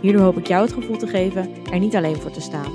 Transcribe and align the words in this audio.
Hierdoor 0.00 0.22
hoop 0.22 0.36
ik 0.36 0.46
jou 0.46 0.62
het 0.62 0.72
gevoel 0.72 0.96
te 0.96 1.06
geven 1.06 1.64
er 1.64 1.78
niet 1.78 1.96
alleen 1.96 2.16
voor 2.16 2.30
te 2.30 2.40
staan. 2.40 2.72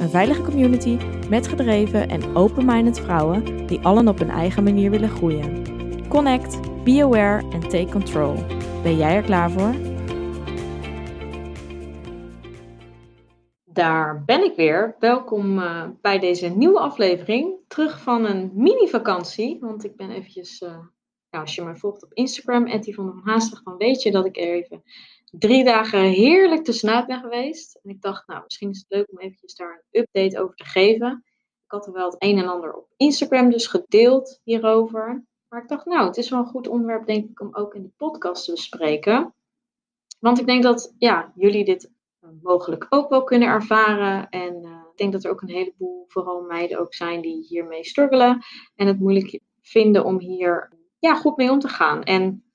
Een 0.00 0.10
veilige 0.10 0.42
community 0.42 0.98
met 1.28 1.48
gedreven 1.48 2.08
en 2.08 2.36
open-minded 2.36 3.00
vrouwen 3.00 3.66
die 3.66 3.80
allen 3.80 4.08
op 4.08 4.18
hun 4.18 4.30
eigen 4.30 4.62
manier 4.62 4.90
willen 4.90 5.08
groeien. 5.08 5.64
Connect, 6.08 6.84
be 6.84 7.02
aware 7.02 7.50
en 7.50 7.60
take 7.60 7.88
control. 7.90 8.34
Ben 8.82 8.96
jij 8.96 9.16
er 9.16 9.22
klaar 9.22 9.50
voor? 9.50 9.74
Daar 13.64 14.24
ben 14.24 14.44
ik 14.44 14.56
weer. 14.56 14.96
Welkom 14.98 15.58
uh, 15.58 15.88
bij 16.00 16.18
deze 16.18 16.48
nieuwe 16.48 16.78
aflevering. 16.78 17.54
Terug 17.68 18.02
van 18.02 18.24
een 18.24 18.50
mini-vakantie. 18.54 19.58
Want 19.60 19.84
ik 19.84 19.96
ben 19.96 20.10
eventjes, 20.10 20.60
nou, 20.60 21.44
als 21.44 21.54
je 21.54 21.62
me 21.62 21.76
volgt 21.76 22.04
op 22.04 22.12
Instagram, 22.12 22.66
Etty 22.66 22.92
van 22.92 23.06
der 23.06 23.32
Haastig, 23.32 23.62
dan 23.62 23.76
weet 23.76 24.02
je 24.02 24.10
dat 24.10 24.26
ik 24.26 24.36
er 24.36 24.52
even 24.52 24.82
drie 25.38 25.64
dagen 25.64 26.00
heerlijk 26.00 26.64
tussenuit 26.64 27.06
ben 27.06 27.20
geweest. 27.20 27.80
En 27.82 27.90
ik 27.90 28.00
dacht, 28.00 28.26
nou, 28.26 28.42
misschien 28.44 28.70
is 28.70 28.78
het 28.78 28.86
leuk 28.88 29.10
om 29.10 29.18
eventjes 29.18 29.54
daar 29.54 29.84
een 29.90 30.00
update 30.00 30.42
over 30.42 30.56
te 30.56 30.64
geven. 30.64 31.24
Ik 31.64 31.70
had 31.70 31.86
er 31.86 31.92
wel 31.92 32.10
het 32.10 32.22
een 32.22 32.38
en 32.38 32.48
ander 32.48 32.74
op 32.74 32.88
Instagram 32.96 33.50
dus 33.50 33.66
gedeeld 33.66 34.40
hierover. 34.42 35.24
Maar 35.48 35.62
ik 35.62 35.68
dacht, 35.68 35.86
nou, 35.86 36.06
het 36.06 36.16
is 36.16 36.30
wel 36.30 36.38
een 36.38 36.46
goed 36.46 36.68
onderwerp, 36.68 37.06
denk 37.06 37.30
ik, 37.30 37.40
om 37.40 37.54
ook 37.54 37.74
in 37.74 37.82
de 37.82 37.92
podcast 37.96 38.44
te 38.44 38.50
bespreken. 38.50 39.34
Want 40.18 40.40
ik 40.40 40.46
denk 40.46 40.62
dat 40.62 40.94
ja, 40.98 41.32
jullie 41.34 41.64
dit 41.64 41.90
mogelijk 42.42 42.86
ook 42.88 43.08
wel 43.08 43.24
kunnen 43.24 43.48
ervaren. 43.48 44.28
En 44.28 44.64
uh, 44.64 44.70
ik 44.90 44.96
denk 44.96 45.12
dat 45.12 45.24
er 45.24 45.30
ook 45.30 45.42
een 45.42 45.48
heleboel, 45.48 46.04
vooral 46.08 46.42
meiden 46.42 46.78
ook 46.78 46.94
zijn, 46.94 47.20
die 47.20 47.46
hiermee 47.48 47.84
struggelen. 47.84 48.42
En 48.74 48.86
het 48.86 48.98
moeilijk 48.98 49.40
vinden 49.60 50.04
om 50.04 50.18
hier 50.18 50.72
ja, 50.98 51.14
goed 51.14 51.36
mee 51.36 51.50
om 51.50 51.58
te 51.58 51.68
gaan. 51.68 52.02
En 52.02 52.51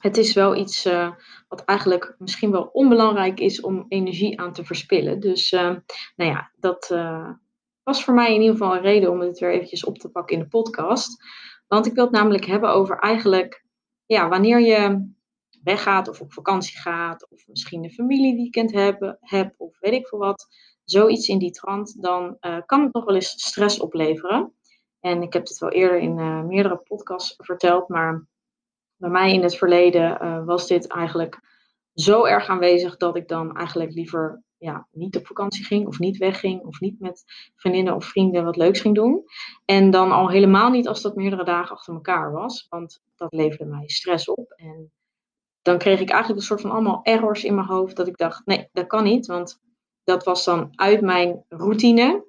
het 0.00 0.16
is 0.16 0.32
wel 0.32 0.56
iets 0.56 0.86
uh, 0.86 1.12
wat 1.48 1.64
eigenlijk 1.64 2.14
misschien 2.18 2.50
wel 2.50 2.62
onbelangrijk 2.72 3.40
is 3.40 3.60
om 3.60 3.84
energie 3.88 4.40
aan 4.40 4.52
te 4.52 4.64
verspillen. 4.64 5.20
Dus 5.20 5.52
uh, 5.52 5.76
nou 6.16 6.30
ja, 6.30 6.52
dat 6.56 6.90
uh, 6.92 7.30
was 7.82 8.04
voor 8.04 8.14
mij 8.14 8.34
in 8.34 8.40
ieder 8.40 8.56
geval 8.56 8.74
een 8.74 8.82
reden 8.82 9.10
om 9.10 9.20
het 9.20 9.38
weer 9.38 9.52
eventjes 9.52 9.84
op 9.84 9.98
te 9.98 10.10
pakken 10.10 10.36
in 10.36 10.42
de 10.42 10.48
podcast. 10.48 11.24
Want 11.66 11.86
ik 11.86 11.94
wil 11.94 12.04
het 12.04 12.12
namelijk 12.12 12.44
hebben 12.44 12.70
over 12.70 12.98
eigenlijk, 12.98 13.64
ja, 14.06 14.28
wanneer 14.28 14.60
je 14.60 15.12
weggaat 15.62 16.08
of 16.08 16.20
op 16.20 16.32
vakantie 16.32 16.78
gaat, 16.78 17.30
of 17.30 17.46
misschien 17.46 17.84
een 17.84 17.92
familieweekend 17.92 18.72
hebt, 18.72 19.16
heb, 19.20 19.54
of 19.56 19.78
weet 19.80 19.92
ik 19.92 20.06
veel 20.08 20.18
wat, 20.18 20.46
zoiets 20.84 21.28
in 21.28 21.38
die 21.38 21.50
trant, 21.50 22.02
dan 22.02 22.36
kan 22.66 22.82
het 22.82 22.92
nog 22.92 23.04
wel 23.04 23.14
eens 23.14 23.30
stress 23.30 23.80
opleveren. 23.80 24.54
En 25.00 25.22
ik 25.22 25.32
heb 25.32 25.46
het 25.46 25.58
wel 25.58 25.70
eerder 25.70 25.98
in 25.98 26.46
meerdere 26.46 26.76
podcasts 26.76 27.34
verteld, 27.36 27.88
maar 27.88 28.28
bij 29.00 29.10
mij 29.10 29.32
in 29.32 29.42
het 29.42 29.56
verleden 29.56 30.22
uh, 30.22 30.44
was 30.44 30.66
dit 30.66 30.86
eigenlijk 30.86 31.40
zo 31.94 32.24
erg 32.24 32.46
aanwezig 32.46 32.96
dat 32.96 33.16
ik 33.16 33.28
dan 33.28 33.56
eigenlijk 33.56 33.92
liever 33.92 34.42
ja, 34.56 34.86
niet 34.90 35.16
op 35.16 35.26
vakantie 35.26 35.64
ging 35.64 35.86
of 35.86 35.98
niet 35.98 36.16
wegging 36.16 36.62
of 36.62 36.80
niet 36.80 37.00
met 37.00 37.24
vriendinnen 37.56 37.94
of 37.94 38.04
vrienden 38.04 38.44
wat 38.44 38.56
leuks 38.56 38.80
ging 38.80 38.94
doen. 38.94 39.24
En 39.64 39.90
dan 39.90 40.12
al 40.12 40.28
helemaal 40.28 40.70
niet 40.70 40.88
als 40.88 41.02
dat 41.02 41.16
meerdere 41.16 41.44
dagen 41.44 41.76
achter 41.76 41.94
elkaar 41.94 42.32
was, 42.32 42.66
want 42.68 43.02
dat 43.16 43.32
leverde 43.32 43.64
mij 43.64 43.88
stress 43.88 44.28
op. 44.28 44.52
En 44.56 44.92
dan 45.62 45.78
kreeg 45.78 46.00
ik 46.00 46.10
eigenlijk 46.10 46.40
een 46.40 46.46
soort 46.46 46.60
van 46.60 46.70
allemaal 46.70 47.00
errors 47.02 47.44
in 47.44 47.54
mijn 47.54 47.66
hoofd 47.66 47.96
dat 47.96 48.06
ik 48.06 48.16
dacht, 48.16 48.46
nee, 48.46 48.68
dat 48.72 48.86
kan 48.86 49.04
niet, 49.04 49.26
want 49.26 49.60
dat 50.04 50.24
was 50.24 50.44
dan 50.44 50.72
uit 50.74 51.00
mijn 51.00 51.44
routine 51.48 52.24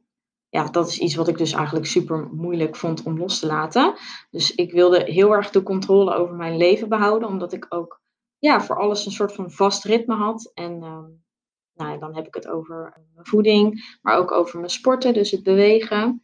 ja, 0.52 0.64
dat 0.64 0.88
is 0.88 1.00
iets 1.00 1.16
wat 1.16 1.28
ik 1.28 1.38
dus 1.38 1.52
eigenlijk 1.52 1.86
super 1.86 2.30
moeilijk 2.32 2.76
vond 2.76 3.04
om 3.04 3.18
los 3.18 3.40
te 3.40 3.46
laten. 3.46 3.94
Dus 4.30 4.56
ik 4.56 4.72
wilde 4.72 5.04
heel 5.04 5.36
erg 5.36 5.50
de 5.50 5.64
controle 5.64 6.14
over 6.14 6.36
mijn 6.36 6.58
leven 6.58 6.90
behouden, 6.90 7.28
omdat 7.28 7.54
ik 7.54 7.66
ook 7.70 8.02
ja, 8.38 8.62
voor 8.62 8.80
alles 8.80 9.06
een 9.06 9.12
soort 9.12 9.34
van 9.34 9.52
vast 9.52 9.84
ritme 9.84 10.16
had. 10.16 10.52
En 10.54 10.72
uh, 10.84 10.98
nou, 11.74 12.00
dan 12.00 12.16
heb 12.16 12.28
ik 12.28 12.34
het 12.34 12.48
over 12.48 12.94
mijn 13.14 13.28
voeding, 13.28 13.98
maar 14.02 14.18
ook 14.18 14.32
over 14.32 14.60
mijn 14.60 14.72
sporten, 14.72 15.14
dus 15.14 15.32
het 15.32 15.44
bewegen. 15.44 16.24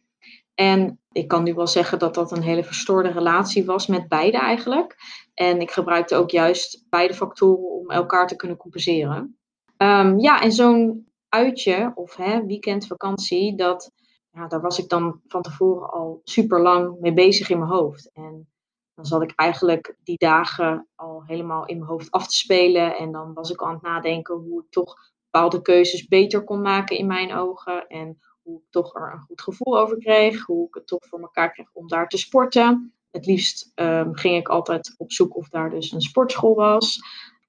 En 0.54 1.00
ik 1.12 1.28
kan 1.28 1.42
nu 1.42 1.54
wel 1.54 1.66
zeggen 1.66 1.98
dat 1.98 2.14
dat 2.14 2.32
een 2.32 2.42
hele 2.42 2.64
verstoorde 2.64 3.10
relatie 3.10 3.64
was 3.64 3.86
met 3.86 4.08
beide 4.08 4.38
eigenlijk. 4.38 4.96
En 5.34 5.60
ik 5.60 5.70
gebruikte 5.70 6.16
ook 6.16 6.30
juist 6.30 6.86
beide 6.88 7.14
factoren 7.14 7.70
om 7.70 7.90
elkaar 7.90 8.26
te 8.26 8.36
kunnen 8.36 8.56
compenseren. 8.56 9.38
Um, 9.76 10.18
ja, 10.18 10.42
en 10.42 10.52
zo'n 10.52 11.08
uitje 11.28 11.92
of 11.94 12.16
hè, 12.16 12.46
weekend, 12.46 12.86
vakantie, 12.86 13.56
dat 13.56 13.92
ja, 14.38 14.46
daar 14.46 14.60
was 14.60 14.78
ik 14.78 14.88
dan 14.88 15.20
van 15.26 15.42
tevoren 15.42 15.90
al 15.90 16.20
super 16.24 16.62
lang 16.62 17.00
mee 17.00 17.12
bezig 17.12 17.50
in 17.50 17.58
mijn 17.58 17.70
hoofd. 17.70 18.10
En 18.12 18.48
dan 18.94 19.06
zat 19.06 19.22
ik 19.22 19.32
eigenlijk 19.34 19.96
die 20.02 20.18
dagen 20.18 20.88
al 20.94 21.22
helemaal 21.26 21.66
in 21.66 21.76
mijn 21.78 21.90
hoofd 21.90 22.10
af 22.10 22.28
te 22.28 22.36
spelen. 22.36 22.96
En 22.96 23.12
dan 23.12 23.34
was 23.34 23.50
ik 23.50 23.62
aan 23.62 23.72
het 23.72 23.82
nadenken 23.82 24.34
hoe 24.34 24.62
ik 24.62 24.70
toch 24.70 24.94
bepaalde 25.30 25.62
keuzes 25.62 26.08
beter 26.08 26.44
kon 26.44 26.60
maken 26.60 26.96
in 26.96 27.06
mijn 27.06 27.34
ogen. 27.34 27.86
En 27.86 28.18
hoe 28.42 28.58
ik 28.58 28.70
toch 28.70 28.94
er 28.94 29.12
een 29.12 29.20
goed 29.20 29.42
gevoel 29.42 29.78
over 29.78 29.98
kreeg. 29.98 30.44
Hoe 30.44 30.66
ik 30.66 30.74
het 30.74 30.86
toch 30.86 31.06
voor 31.08 31.20
elkaar 31.20 31.52
kreeg 31.52 31.68
om 31.72 31.88
daar 31.88 32.08
te 32.08 32.18
sporten. 32.18 32.92
Het 33.10 33.26
liefst 33.26 33.72
um, 33.74 34.14
ging 34.14 34.36
ik 34.36 34.48
altijd 34.48 34.94
op 34.96 35.12
zoek 35.12 35.36
of 35.36 35.48
daar 35.48 35.70
dus 35.70 35.92
een 35.92 36.00
sportschool 36.00 36.54
was. 36.54 37.00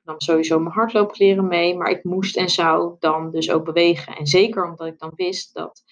Nam 0.03 0.21
sowieso 0.21 0.59
mijn 0.59 0.75
hardloopkleren 0.75 1.47
mee. 1.47 1.77
Maar 1.77 1.89
ik 1.89 2.03
moest 2.03 2.37
en 2.37 2.49
zou 2.49 2.95
dan 2.99 3.31
dus 3.31 3.51
ook 3.51 3.65
bewegen. 3.65 4.15
En 4.15 4.27
zeker 4.27 4.69
omdat 4.69 4.87
ik 4.87 4.99
dan 4.99 5.11
wist 5.15 5.53
dat 5.53 5.83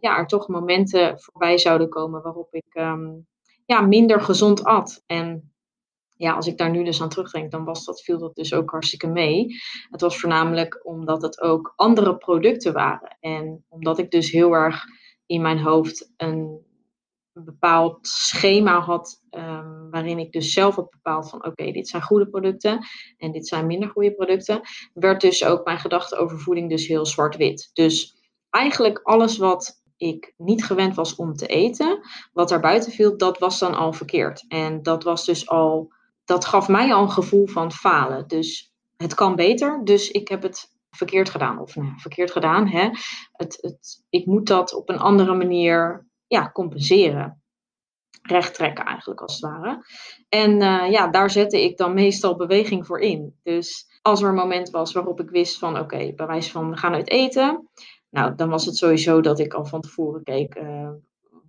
ja, 0.00 0.18
er 0.18 0.26
toch 0.26 0.48
momenten 0.48 1.20
voorbij 1.20 1.58
zouden 1.58 1.88
komen 1.88 2.22
waarop 2.22 2.54
ik 2.54 2.74
um, 2.74 3.26
ja, 3.66 3.80
minder 3.80 4.20
gezond 4.20 4.64
at. 4.64 5.02
En 5.06 5.52
ja, 6.16 6.32
als 6.32 6.46
ik 6.46 6.58
daar 6.58 6.70
nu 6.70 6.84
dus 6.84 7.02
aan 7.02 7.08
terugdenk, 7.08 7.50
dan 7.50 7.64
was 7.64 7.84
dat, 7.84 8.02
viel 8.02 8.18
dat 8.18 8.34
dus 8.34 8.54
ook 8.54 8.70
hartstikke 8.70 9.06
mee. 9.06 9.46
Het 9.90 10.00
was 10.00 10.20
voornamelijk 10.20 10.80
omdat 10.86 11.22
het 11.22 11.40
ook 11.40 11.72
andere 11.76 12.16
producten 12.16 12.72
waren. 12.72 13.16
En 13.20 13.64
omdat 13.68 13.98
ik 13.98 14.10
dus 14.10 14.30
heel 14.30 14.52
erg 14.52 14.84
in 15.26 15.42
mijn 15.42 15.58
hoofd 15.58 16.12
een, 16.16 16.62
bepaald 17.42 18.06
schema 18.06 18.80
had, 18.80 19.22
um, 19.30 19.90
waarin 19.90 20.18
ik 20.18 20.32
dus 20.32 20.52
zelf 20.52 20.74
had 20.74 20.90
bepaald 20.90 21.30
van 21.30 21.46
oké, 21.46 21.72
dit 21.72 21.88
zijn 21.88 22.02
goede 22.02 22.28
producten 22.28 22.86
en 23.16 23.32
dit 23.32 23.48
zijn 23.48 23.66
minder 23.66 23.88
goede 23.88 24.14
producten, 24.14 24.60
werd 24.92 25.20
dus 25.20 25.44
ook 25.44 25.64
mijn 25.64 25.78
gedachte 25.78 26.16
over 26.16 26.38
voeding 26.38 26.70
dus 26.70 26.86
heel 26.86 27.06
zwart-wit. 27.06 27.70
Dus 27.72 28.13
eigenlijk 28.54 29.00
alles 29.02 29.36
wat 29.36 29.82
ik 29.96 30.34
niet 30.36 30.64
gewend 30.64 30.94
was 30.94 31.14
om 31.14 31.34
te 31.34 31.46
eten, 31.46 32.00
wat 32.32 32.48
daar 32.48 32.60
buiten 32.60 32.92
viel, 32.92 33.16
dat 33.16 33.38
was 33.38 33.58
dan 33.58 33.74
al 33.74 33.92
verkeerd. 33.92 34.44
En 34.48 34.82
dat 34.82 35.02
was 35.02 35.24
dus 35.24 35.48
al, 35.48 35.92
dat 36.24 36.44
gaf 36.44 36.68
mij 36.68 36.94
al 36.94 37.02
een 37.02 37.10
gevoel 37.10 37.46
van 37.46 37.72
falen. 37.72 38.26
Dus 38.28 38.72
het 38.96 39.14
kan 39.14 39.36
beter, 39.36 39.80
dus 39.84 40.10
ik 40.10 40.28
heb 40.28 40.42
het 40.42 40.72
verkeerd 40.90 41.30
gedaan. 41.30 41.58
Of 41.58 41.76
nou, 41.76 41.92
verkeerd 41.96 42.30
gedaan, 42.30 42.68
hè. 42.68 42.90
Het, 43.32 43.58
het, 43.60 44.04
ik 44.10 44.26
moet 44.26 44.46
dat 44.46 44.74
op 44.74 44.88
een 44.88 44.98
andere 44.98 45.34
manier 45.34 46.06
ja, 46.26 46.50
compenseren. 46.52 47.42
Recht 48.22 48.54
trekken 48.54 48.84
eigenlijk 48.84 49.20
als 49.20 49.32
het 49.32 49.50
ware. 49.50 49.84
En 50.28 50.50
uh, 50.60 50.90
ja, 50.90 51.08
daar 51.08 51.30
zette 51.30 51.64
ik 51.64 51.76
dan 51.76 51.94
meestal 51.94 52.36
beweging 52.36 52.86
voor 52.86 53.00
in. 53.00 53.38
Dus 53.42 53.86
als 54.02 54.22
er 54.22 54.28
een 54.28 54.34
moment 54.34 54.70
was 54.70 54.92
waarop 54.92 55.20
ik 55.20 55.30
wist 55.30 55.58
van 55.58 55.72
oké, 55.72 55.82
okay, 55.82 56.14
bij 56.14 56.26
wijze 56.26 56.50
van 56.50 56.70
we 56.70 56.76
gaan 56.76 56.94
uit 56.94 57.10
eten. 57.10 57.68
Nou, 58.14 58.34
dan 58.34 58.48
was 58.48 58.64
het 58.66 58.76
sowieso 58.76 59.20
dat 59.20 59.38
ik 59.38 59.54
al 59.54 59.64
van 59.64 59.80
tevoren 59.80 60.22
keek 60.22 60.54
uh, 60.54 60.90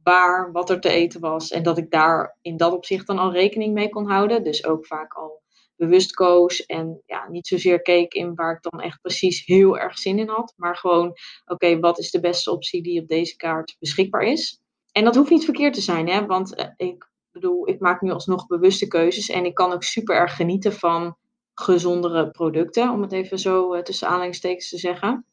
waar, 0.04 0.52
wat 0.52 0.70
er 0.70 0.80
te 0.80 0.90
eten 0.90 1.22
was. 1.22 1.52
En 1.52 1.64
dat 1.64 1.78
ik 1.78 1.92
daar 1.92 2.38
in 2.42 2.58
dat 2.58 2.74
opzicht 2.74 3.08
dan 3.08 3.20
al 3.20 3.32
rekening 3.32 3.74
mee 3.74 3.90
kon 3.90 4.10
houden. 4.10 4.44
Dus 4.44 4.66
ook 4.66 4.86
vaak 4.86 5.14
al 5.14 5.42
bewust 5.76 6.14
koos. 6.14 6.66
En 6.66 7.02
ja, 7.06 7.30
niet 7.30 7.48
zozeer 7.48 7.82
keek 7.82 8.14
in 8.14 8.36
waar 8.36 8.56
ik 8.56 8.62
dan 8.62 8.82
echt 8.82 9.02
precies 9.02 9.46
heel 9.46 9.78
erg 9.78 9.98
zin 9.98 10.20
in 10.20 10.28
had. 10.28 10.54
Maar 10.58 10.78
gewoon, 10.78 11.14
oké, 11.46 11.80
wat 11.80 12.00
is 12.00 12.12
de 12.12 12.20
beste 12.20 12.52
optie 12.52 12.84
die 12.84 13.02
op 13.02 13.08
deze 13.08 13.36
kaart 13.36 13.76
beschikbaar 13.80 14.24
is? 14.24 14.62
En 14.92 15.04
dat 15.04 15.16
hoeft 15.16 15.30
niet 15.30 15.46
verkeerd 15.46 15.74
te 15.74 15.82
zijn, 15.82 16.08
hè? 16.08 16.26
Want 16.26 16.60
uh, 16.60 16.66
ik 16.78 17.10
bedoel, 17.32 17.70
ik 17.70 17.80
maak 17.80 18.02
nu 18.02 18.12
alsnog 18.12 18.48
bewuste 18.48 18.88
keuzes. 18.88 19.30
En 19.30 19.46
ik 19.46 19.54
kan 19.54 19.72
ook 19.72 19.84
super 19.84 20.16
erg 20.16 20.36
genieten 20.36 20.74
van 20.74 21.18
gezondere 21.54 22.32
producten, 22.32 22.90
om 22.90 23.02
het 23.02 23.12
even 23.12 23.40
zo 23.40 23.74
uh, 23.74 23.82
tussen 23.82 24.08
aanhalingstekens 24.08 24.70
te 24.70 24.78
zeggen. 24.78 25.26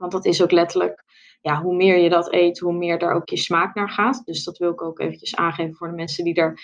Want 0.00 0.12
dat 0.12 0.24
is 0.24 0.42
ook 0.42 0.50
letterlijk, 0.50 1.04
ja, 1.40 1.62
hoe 1.62 1.76
meer 1.76 1.98
je 1.98 2.08
dat 2.08 2.32
eet, 2.32 2.58
hoe 2.58 2.72
meer 2.72 2.98
daar 2.98 3.14
ook 3.14 3.28
je 3.28 3.36
smaak 3.36 3.74
naar 3.74 3.90
gaat. 3.90 4.22
Dus 4.24 4.44
dat 4.44 4.58
wil 4.58 4.70
ik 4.70 4.82
ook 4.82 5.00
eventjes 5.00 5.36
aangeven 5.36 5.74
voor 5.74 5.88
de 5.88 5.94
mensen 5.94 6.24
die 6.24 6.34
er 6.34 6.58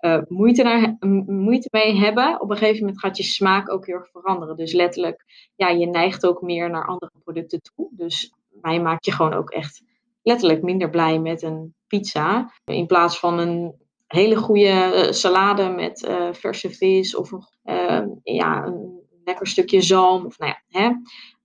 uh, 0.00 0.22
moeite, 0.28 0.62
naar, 0.62 0.96
moeite 1.26 1.68
mee 1.70 1.96
hebben, 1.96 2.40
op 2.40 2.50
een 2.50 2.56
gegeven 2.56 2.80
moment 2.80 3.00
gaat 3.00 3.16
je 3.16 3.22
smaak 3.22 3.72
ook 3.72 3.86
heel 3.86 3.96
erg 3.96 4.10
veranderen. 4.10 4.56
Dus 4.56 4.72
letterlijk, 4.72 5.24
ja, 5.56 5.68
je 5.68 5.86
neigt 5.86 6.26
ook 6.26 6.42
meer 6.42 6.70
naar 6.70 6.86
andere 6.86 7.12
producten 7.24 7.60
toe. 7.62 7.88
Dus 7.90 8.32
mij 8.60 8.80
maakt 8.80 9.04
je 9.04 9.12
gewoon 9.12 9.34
ook 9.34 9.50
echt 9.50 9.82
letterlijk 10.22 10.62
minder 10.62 10.90
blij 10.90 11.18
met 11.18 11.42
een 11.42 11.74
pizza. 11.86 12.52
In 12.64 12.86
plaats 12.86 13.18
van 13.18 13.38
een 13.38 13.74
hele 14.06 14.36
goede 14.36 14.68
eh, 14.68 15.12
salade 15.12 15.68
met 15.68 16.06
uh, 16.08 16.32
verse 16.32 16.70
vis 16.70 17.16
of 17.16 17.32
uh, 17.64 18.02
ja, 18.22 18.64
een 18.64 19.00
lekker 19.24 19.46
stukje 19.46 19.80
zalm. 19.80 20.26
Of, 20.26 20.38
nou 20.38 20.50
ja, 20.50 20.80
hè. 20.80 20.90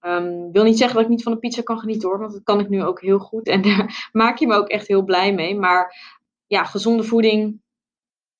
Um, 0.07 0.51
wil 0.51 0.63
niet 0.63 0.77
zeggen 0.77 0.95
dat 0.95 1.06
ik 1.06 1.12
niet 1.12 1.24
van 1.24 1.31
een 1.31 1.39
pizza 1.39 1.62
kan 1.62 1.80
genieten 1.80 2.09
hoor, 2.09 2.19
want 2.19 2.31
dat 2.31 2.44
kan 2.44 2.59
ik 2.59 2.69
nu 2.69 2.83
ook 2.83 3.01
heel 3.01 3.19
goed. 3.19 3.48
En 3.48 3.62
daar 3.68 4.09
maak 4.12 4.38
je 4.38 4.48
me 4.48 4.56
ook 4.56 4.68
echt 4.68 4.88
heel 4.88 5.04
blij 5.04 5.33
mee. 5.33 5.56
Maar 5.56 5.95
ja, 6.45 6.63
gezonde 6.63 7.04
voeding 7.04 7.62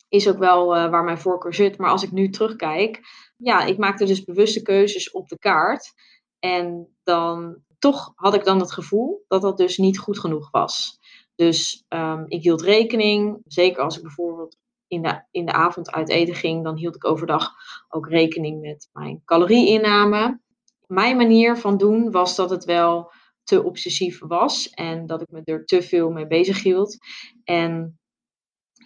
is 0.10 0.30
ook 0.30 0.38
wel 0.38 0.76
uh, 0.76 0.90
waar 0.90 1.04
mijn 1.04 1.18
voorkeur 1.18 1.54
zit. 1.54 1.78
Maar 1.78 1.90
als 1.90 2.04
ik 2.04 2.12
nu 2.12 2.30
terugkijk, 2.30 3.02
ja, 3.38 3.64
ik 3.64 3.78
maakte 3.78 4.06
dus 4.06 4.24
bewuste 4.24 4.62
keuzes 4.62 5.12
op 5.12 5.28
de 5.28 5.38
kaart. 5.38 5.94
En 6.40 6.96
dan 7.04 7.62
toch 7.80 8.12
had 8.16 8.34
ik 8.34 8.44
dan 8.44 8.60
het 8.60 8.72
gevoel 8.72 9.26
dat 9.28 9.42
dat 9.42 9.58
dus 9.58 9.78
niet 9.78 10.00
goed 10.00 10.20
genoeg 10.20 10.52
was. 10.52 11.00
Dus 11.36 11.86
um, 11.90 12.26
ik 12.28 12.44
hield 12.44 12.62
rekening, 12.62 13.42
zeker 13.46 13.84
als 13.84 13.96
ik 13.96 14.02
bijvoorbeeld 14.02 14.58
in 14.88 15.02
de, 15.02 15.24
in 15.32 15.46
de 15.46 15.52
avond 15.52 15.92
uit 15.92 16.10
eten 16.10 16.36
ging, 16.36 16.64
dan 16.64 16.78
hield 16.78 16.96
ik 16.96 17.06
overdag 17.06 17.52
ook 17.90 18.08
rekening 18.08 18.62
met 18.62 18.90
mijn 18.94 19.22
calorieinname. 19.26 20.40
Mijn 20.88 21.18
manier 21.18 21.58
van 21.58 21.78
doen 21.78 22.12
was 22.12 22.36
dat 22.36 22.50
het 22.50 22.66
wel 22.66 23.12
te 23.44 23.64
obsessief 23.64 24.20
was 24.20 24.70
en 24.70 25.06
dat 25.06 25.22
ik 25.22 25.32
me 25.32 25.42
er 25.44 25.66
te 25.66 25.82
veel 25.82 26.10
mee 26.10 26.28
bezig 26.28 26.64
hield. 26.64 26.98
En 27.44 28.00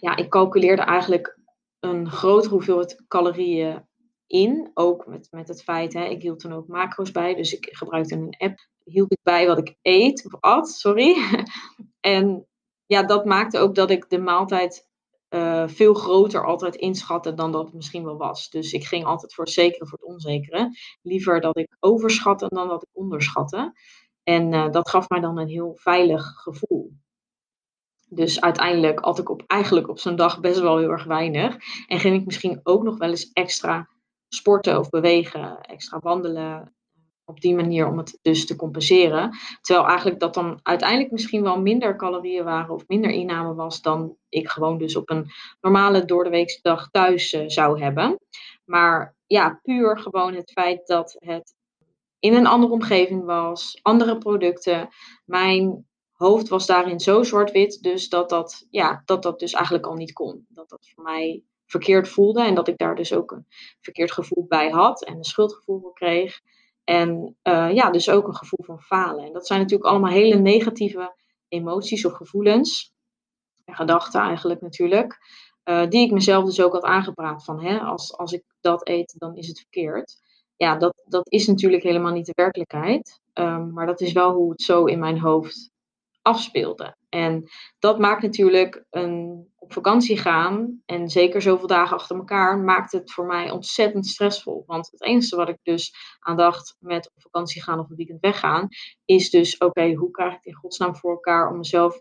ja, 0.00 0.16
ik 0.16 0.28
calculeerde 0.28 0.82
eigenlijk 0.82 1.38
een 1.80 2.10
grotere 2.10 2.54
hoeveelheid 2.54 3.04
calorieën 3.08 3.86
in. 4.26 4.70
Ook 4.74 5.06
met, 5.06 5.28
met 5.30 5.48
het 5.48 5.62
feit, 5.62 5.92
hè, 5.92 6.04
ik 6.04 6.22
hield 6.22 6.40
toen 6.40 6.52
ook 6.52 6.66
macro's 6.66 7.10
bij. 7.10 7.34
Dus 7.34 7.52
ik 7.52 7.68
gebruikte 7.70 8.14
een 8.14 8.34
app. 8.38 8.58
Hield 8.84 9.12
ik 9.12 9.18
bij 9.22 9.46
wat 9.46 9.58
ik 9.58 9.76
eet, 9.82 10.24
of 10.26 10.40
at, 10.40 10.68
sorry. 10.68 11.16
en 12.00 12.46
ja, 12.86 13.02
dat 13.02 13.24
maakte 13.24 13.58
ook 13.58 13.74
dat 13.74 13.90
ik 13.90 14.08
de 14.08 14.18
maaltijd 14.18 14.90
uh, 15.34 15.68
veel 15.68 15.94
groter 15.94 16.46
altijd 16.46 16.74
inschatte 16.74 17.34
dan 17.34 17.52
dat 17.52 17.64
het 17.64 17.74
misschien 17.74 18.04
wel 18.04 18.16
was. 18.16 18.50
Dus 18.50 18.72
ik 18.72 18.84
ging 18.84 19.04
altijd 19.04 19.34
voor 19.34 19.44
het 19.44 19.52
zekere, 19.52 19.86
voor 19.86 19.98
het 19.98 20.08
onzekere. 20.08 20.76
Liever 21.02 21.40
dat 21.40 21.56
ik 21.58 21.76
overschatte 21.80 22.46
dan 22.48 22.68
dat 22.68 22.82
ik 22.82 22.88
onderschatte. 22.92 23.72
En 24.22 24.52
uh, 24.52 24.70
dat 24.70 24.88
gaf 24.88 25.08
mij 25.08 25.20
dan 25.20 25.38
een 25.38 25.48
heel 25.48 25.74
veilig 25.74 26.24
gevoel. 26.26 26.92
Dus 28.08 28.40
uiteindelijk 28.40 28.98
had 28.98 29.18
ik 29.18 29.30
op, 29.30 29.42
eigenlijk 29.46 29.88
op 29.88 29.98
zo'n 29.98 30.16
dag 30.16 30.40
best 30.40 30.60
wel 30.60 30.78
heel 30.78 30.90
erg 30.90 31.04
weinig. 31.04 31.56
En 31.86 32.00
ging 32.00 32.20
ik 32.20 32.26
misschien 32.26 32.60
ook 32.62 32.82
nog 32.82 32.98
wel 32.98 33.08
eens 33.08 33.32
extra 33.32 33.88
sporten 34.28 34.78
of 34.78 34.88
bewegen, 34.88 35.60
extra 35.60 35.98
wandelen. 35.98 36.74
Op 37.32 37.40
die 37.40 37.54
manier 37.54 37.88
om 37.88 37.98
het 37.98 38.18
dus 38.22 38.46
te 38.46 38.56
compenseren. 38.56 39.36
Terwijl 39.60 39.86
eigenlijk 39.86 40.20
dat 40.20 40.34
dan 40.34 40.60
uiteindelijk 40.62 41.10
misschien 41.10 41.42
wel 41.42 41.60
minder 41.60 41.96
calorieën 41.96 42.44
waren 42.44 42.74
of 42.74 42.88
minder 42.88 43.10
inname 43.10 43.54
was 43.54 43.80
dan 43.80 44.16
ik 44.28 44.48
gewoon 44.48 44.78
dus 44.78 44.96
op 44.96 45.10
een 45.10 45.30
normale 45.60 46.04
doordeweekse 46.04 46.58
dag 46.62 46.90
thuis 46.90 47.32
uh, 47.32 47.42
zou 47.46 47.82
hebben. 47.82 48.18
Maar 48.64 49.16
ja, 49.26 49.60
puur 49.62 49.98
gewoon 49.98 50.34
het 50.34 50.50
feit 50.50 50.86
dat 50.86 51.16
het 51.18 51.54
in 52.18 52.34
een 52.34 52.46
andere 52.46 52.72
omgeving 52.72 53.24
was, 53.24 53.78
andere 53.82 54.18
producten. 54.18 54.88
Mijn 55.24 55.86
hoofd 56.12 56.48
was 56.48 56.66
daarin 56.66 57.00
zo 57.00 57.22
zwart-wit, 57.22 57.82
dus 57.82 58.08
dat 58.08 58.28
dat, 58.28 58.66
ja, 58.70 59.02
dat 59.04 59.22
dat 59.22 59.38
dus 59.38 59.52
eigenlijk 59.52 59.86
al 59.86 59.94
niet 59.94 60.12
kon. 60.12 60.46
Dat 60.48 60.68
dat 60.68 60.88
voor 60.94 61.04
mij 61.04 61.42
verkeerd 61.66 62.08
voelde 62.08 62.42
en 62.42 62.54
dat 62.54 62.68
ik 62.68 62.78
daar 62.78 62.94
dus 62.94 63.12
ook 63.12 63.30
een 63.30 63.46
verkeerd 63.80 64.12
gevoel 64.12 64.46
bij 64.48 64.70
had 64.70 65.04
en 65.04 65.16
een 65.16 65.24
schuldgevoel 65.24 65.80
voor 65.80 65.92
kreeg. 65.92 66.40
En 66.92 67.36
uh, 67.42 67.72
ja, 67.72 67.90
dus 67.90 68.10
ook 68.10 68.26
een 68.26 68.36
gevoel 68.36 68.64
van 68.64 68.80
falen. 68.80 69.24
En 69.24 69.32
dat 69.32 69.46
zijn 69.46 69.60
natuurlijk 69.60 69.90
allemaal 69.90 70.10
hele 70.10 70.38
negatieve 70.38 71.14
emoties 71.48 72.04
of 72.04 72.12
gevoelens 72.12 72.92
en 73.64 73.74
gedachten 73.74 74.20
eigenlijk 74.20 74.60
natuurlijk. 74.60 75.18
Uh, 75.64 75.88
die 75.88 76.04
ik 76.04 76.12
mezelf 76.12 76.44
dus 76.44 76.60
ook 76.60 76.72
had 76.72 76.82
aangepraat 76.82 77.44
van 77.44 77.64
hè, 77.64 77.78
als, 77.78 78.16
als 78.16 78.32
ik 78.32 78.44
dat 78.60 78.88
eet, 78.88 79.14
dan 79.18 79.36
is 79.36 79.48
het 79.48 79.58
verkeerd. 79.58 80.16
Ja, 80.56 80.76
dat, 80.76 81.02
dat 81.04 81.32
is 81.32 81.46
natuurlijk 81.46 81.82
helemaal 81.82 82.12
niet 82.12 82.26
de 82.26 82.32
werkelijkheid. 82.34 83.20
Um, 83.34 83.72
maar 83.72 83.86
dat 83.86 84.00
is 84.00 84.12
wel 84.12 84.32
hoe 84.32 84.50
het 84.50 84.62
zo 84.62 84.84
in 84.84 84.98
mijn 84.98 85.18
hoofd 85.18 85.70
afspeelde. 86.22 86.96
En 87.08 87.50
dat 87.78 87.98
maakt 87.98 88.22
natuurlijk 88.22 88.84
een 88.90 89.50
op 89.56 89.72
vakantie 89.72 90.18
gaan 90.18 90.82
en 90.86 91.08
zeker 91.08 91.42
zoveel 91.42 91.66
dagen 91.66 91.96
achter 91.96 92.16
elkaar, 92.16 92.58
maakt 92.58 92.92
het 92.92 93.12
voor 93.12 93.26
mij 93.26 93.50
ontzettend 93.50 94.06
stressvol. 94.06 94.62
Want 94.66 94.90
het 94.90 95.02
enige 95.02 95.36
wat 95.36 95.48
ik 95.48 95.58
dus 95.62 95.94
aan 96.18 96.36
dacht 96.36 96.76
met 96.78 97.10
op 97.14 97.22
vakantie 97.22 97.62
gaan 97.62 97.78
of 97.78 97.90
een 97.90 97.96
weekend 97.96 98.20
weggaan, 98.20 98.68
is 99.04 99.30
dus 99.30 99.58
oké, 99.58 99.92
hoe 99.92 100.10
krijg 100.10 100.34
ik 100.34 100.44
in 100.44 100.54
godsnaam 100.54 100.96
voor 100.96 101.10
elkaar 101.10 101.50
om 101.50 101.56
mezelf 101.56 102.00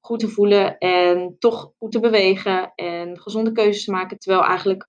goed 0.00 0.20
te 0.20 0.28
voelen 0.28 0.78
en 0.78 1.36
toch 1.38 1.72
goed 1.78 1.92
te 1.92 2.00
bewegen 2.00 2.72
en 2.74 3.20
gezonde 3.20 3.52
keuzes 3.52 3.84
te 3.84 3.90
maken. 3.90 4.18
Terwijl 4.18 4.44
eigenlijk 4.44 4.88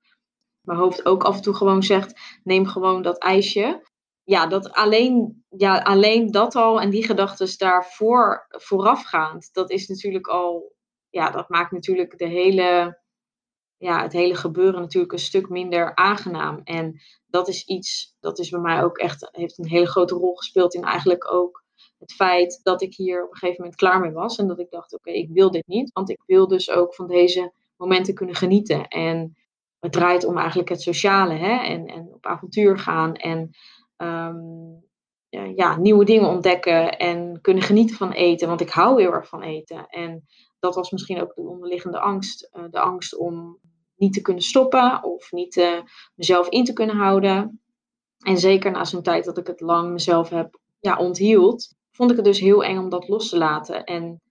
mijn 0.61 0.79
hoofd 0.79 1.05
ook 1.05 1.23
af 1.23 1.35
en 1.35 1.41
toe 1.41 1.53
gewoon 1.53 1.83
zegt: 1.83 2.39
neem 2.43 2.65
gewoon 2.65 3.01
dat 3.01 3.17
ijsje 3.17 3.90
ja, 4.31 4.47
dat 4.47 4.71
alleen, 4.71 5.43
ja, 5.49 5.77
alleen 5.77 6.31
dat 6.31 6.55
al 6.55 6.81
en 6.81 6.89
die 6.89 7.05
gedachten 7.05 7.57
daarvoor 7.57 8.45
voorafgaand, 8.49 9.49
dat 9.53 9.69
is 9.69 9.87
natuurlijk 9.87 10.27
al, 10.27 10.73
ja, 11.09 11.31
dat 11.31 11.49
maakt 11.49 11.71
natuurlijk 11.71 12.17
de 12.17 12.27
hele, 12.27 12.99
ja, 13.77 14.01
het 14.01 14.13
hele 14.13 14.35
gebeuren 14.35 14.81
natuurlijk 14.81 15.13
een 15.13 15.19
stuk 15.19 15.49
minder 15.49 15.95
aangenaam. 15.95 16.61
En 16.63 17.01
dat 17.25 17.47
is 17.47 17.65
iets, 17.65 18.15
dat 18.19 18.39
is 18.39 18.49
bij 18.49 18.59
mij 18.59 18.83
ook 18.83 18.97
echt, 18.97 19.29
heeft 19.31 19.57
een 19.57 19.69
hele 19.69 19.87
grote 19.87 20.15
rol 20.15 20.35
gespeeld 20.35 20.73
in 20.73 20.83
eigenlijk 20.83 21.33
ook 21.33 21.63
het 21.97 22.13
feit 22.13 22.59
dat 22.63 22.81
ik 22.81 22.95
hier 22.95 23.23
op 23.23 23.31
een 23.31 23.37
gegeven 23.37 23.61
moment 23.61 23.79
klaar 23.79 23.99
mee 23.99 24.11
was. 24.11 24.37
En 24.37 24.47
dat 24.47 24.59
ik 24.59 24.69
dacht, 24.69 24.93
oké, 24.93 25.11
ik 25.11 25.29
wil 25.31 25.51
dit 25.51 25.67
niet, 25.67 25.91
want 25.93 26.09
ik 26.09 26.21
wil 26.25 26.47
dus 26.47 26.69
ook 26.69 26.95
van 26.95 27.07
deze 27.07 27.53
momenten 27.75 28.13
kunnen 28.13 28.35
genieten. 28.35 28.87
En 28.87 29.35
het 29.79 29.91
draait 29.91 30.25
om 30.25 30.37
eigenlijk 30.37 30.69
het 30.69 30.81
sociale, 30.81 31.33
hè, 31.33 31.63
en, 31.63 31.85
en 31.85 32.09
op 32.13 32.25
avontuur 32.25 32.79
gaan 32.79 33.15
en 33.15 33.51
um, 34.01 34.83
ja, 35.55 35.77
nieuwe 35.77 36.05
dingen 36.05 36.29
ontdekken 36.29 36.97
en 36.97 37.41
kunnen 37.41 37.63
genieten 37.63 37.95
van 37.95 38.11
eten. 38.11 38.47
Want 38.47 38.61
ik 38.61 38.69
hou 38.69 39.01
heel 39.01 39.13
erg 39.13 39.27
van 39.27 39.41
eten. 39.41 39.87
En 39.87 40.25
dat 40.59 40.75
was 40.75 40.91
misschien 40.91 41.21
ook 41.21 41.35
de 41.35 41.41
onderliggende 41.41 41.99
angst. 41.99 42.49
Uh, 42.53 42.63
de 42.69 42.79
angst 42.79 43.17
om 43.17 43.59
niet 43.95 44.13
te 44.13 44.21
kunnen 44.21 44.43
stoppen 44.43 45.03
of 45.03 45.31
niet 45.31 45.55
uh, 45.55 45.81
mezelf 46.15 46.49
in 46.49 46.63
te 46.63 46.73
kunnen 46.73 46.95
houden. 46.95 47.61
En 48.17 48.37
zeker 48.37 48.71
na 48.71 48.85
zo'n 48.85 49.01
tijd 49.01 49.25
dat 49.25 49.37
ik 49.37 49.47
het 49.47 49.61
lang 49.61 49.91
mezelf 49.91 50.29
heb 50.29 50.59
ja, 50.79 50.97
onthield, 50.97 51.75
vond 51.91 52.09
ik 52.09 52.15
het 52.15 52.25
dus 52.25 52.39
heel 52.39 52.63
eng 52.63 52.77
om 52.77 52.89
dat 52.89 53.07
los 53.07 53.29
te 53.29 53.37
laten. 53.37 53.83
En 53.83 54.21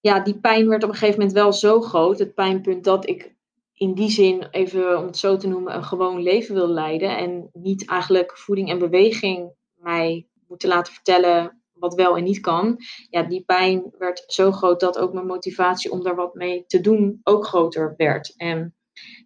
ja, 0.00 0.20
die 0.20 0.40
pijn 0.40 0.68
werd 0.68 0.82
op 0.82 0.88
een 0.88 0.94
gegeven 0.94 1.18
moment 1.18 1.36
wel 1.36 1.52
zo 1.52 1.80
groot. 1.80 2.18
Het 2.18 2.34
pijnpunt 2.34 2.84
dat 2.84 3.08
ik 3.08 3.35
in 3.76 3.94
die 3.94 4.10
zin, 4.10 4.48
even 4.50 4.98
om 4.98 5.06
het 5.06 5.16
zo 5.16 5.36
te 5.36 5.48
noemen, 5.48 5.74
een 5.74 5.84
gewoon 5.84 6.22
leven 6.22 6.54
wil 6.54 6.68
leiden. 6.68 7.16
En 7.16 7.50
niet 7.52 7.88
eigenlijk 7.88 8.38
voeding 8.38 8.70
en 8.70 8.78
beweging 8.78 9.52
mij 9.74 10.28
moeten 10.48 10.68
laten 10.68 10.92
vertellen 10.92 11.62
wat 11.72 11.94
wel 11.94 12.16
en 12.16 12.24
niet 12.24 12.40
kan. 12.40 12.76
Ja, 13.10 13.22
die 13.22 13.44
pijn 13.44 13.94
werd 13.98 14.24
zo 14.26 14.52
groot 14.52 14.80
dat 14.80 14.98
ook 14.98 15.12
mijn 15.12 15.26
motivatie 15.26 15.90
om 15.90 16.02
daar 16.02 16.14
wat 16.14 16.34
mee 16.34 16.64
te 16.66 16.80
doen 16.80 17.20
ook 17.22 17.46
groter 17.46 17.94
werd. 17.96 18.34
En 18.36 18.74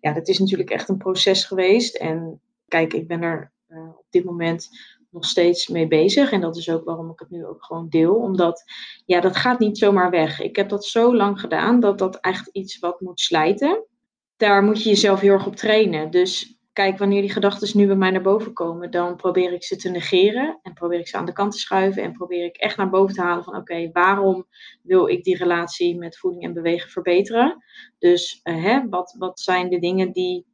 ja, 0.01 0.13
dat 0.13 0.29
is 0.29 0.39
natuurlijk 0.39 0.71
echt 0.71 0.89
een 0.89 0.99
proces 0.99 1.45
geweest. 1.45 1.97
En 1.97 2.41
kijk, 2.69 2.93
ik 2.93 3.09
ben 3.09 3.23
er 3.23 3.53
uh, 3.69 3.89
op 3.99 4.07
dit 4.11 4.25
moment 4.25 4.69
nog 5.11 5.25
steeds 5.25 5.69
mee 5.69 5.89
bezig. 5.89 6.33
En 6.33 6.41
dat 6.41 6.57
is 6.57 6.71
ook 6.71 6.85
waarom 6.85 7.11
ik 7.11 7.19
het 7.19 7.31
nu 7.31 7.47
ook 7.47 7.65
gewoon 7.65 7.89
deel. 7.89 8.15
Omdat, 8.15 8.65
ja, 9.05 9.21
dat 9.21 9.37
gaat 9.37 9.59
niet 9.59 9.79
zomaar 9.79 10.11
weg. 10.11 10.41
Ik 10.41 10.57
heb 10.57 10.69
dat 10.69 10.85
zo 10.85 11.17
lang 11.17 11.41
gedaan 11.41 11.81
dat 11.81 11.99
dat 11.99 12.17
echt 12.21 12.49
iets 12.49 12.79
wat 12.79 13.01
moet 13.01 13.21
slijten 13.21 13.85
daar 14.41 14.63
moet 14.63 14.83
je 14.83 14.89
jezelf 14.89 15.21
heel 15.21 15.33
erg 15.33 15.47
op 15.47 15.57
trainen. 15.57 16.11
Dus 16.11 16.59
kijk, 16.73 16.99
wanneer 16.99 17.21
die 17.21 17.33
gedachten 17.33 17.79
nu 17.79 17.87
bij 17.87 17.97
mij 17.97 18.11
naar 18.11 18.23
boven 18.23 18.53
komen, 18.53 18.91
dan 18.91 19.17
probeer 19.17 19.53
ik 19.53 19.65
ze 19.65 19.77
te 19.77 19.89
negeren 19.89 20.59
en 20.63 20.73
probeer 20.73 20.99
ik 20.99 21.09
ze 21.09 21.17
aan 21.17 21.27
de 21.27 21.33
kant 21.33 21.53
te 21.53 21.59
schuiven 21.59 22.03
en 22.03 22.13
probeer 22.13 22.45
ik 22.45 22.57
echt 22.57 22.77
naar 22.77 22.91
boven 22.91 23.15
te 23.15 23.21
halen 23.23 23.45
van 23.45 23.57
oké, 23.57 23.91
waarom 23.93 24.47
wil 24.83 25.07
ik 25.07 25.25
die 25.25 25.37
relatie 25.37 25.99
met 25.99 26.19
voeding 26.19 26.45
en 26.45 26.53
bewegen 26.53 26.91
verbeteren? 26.91 27.65
Dus 27.99 28.41
uh, 28.45 28.65
hè, 28.65 28.89
wat, 28.89 29.15
wat 29.19 29.41
zijn 29.41 29.69
de 29.69 29.79
dingen 29.79 30.13
die 30.13 30.47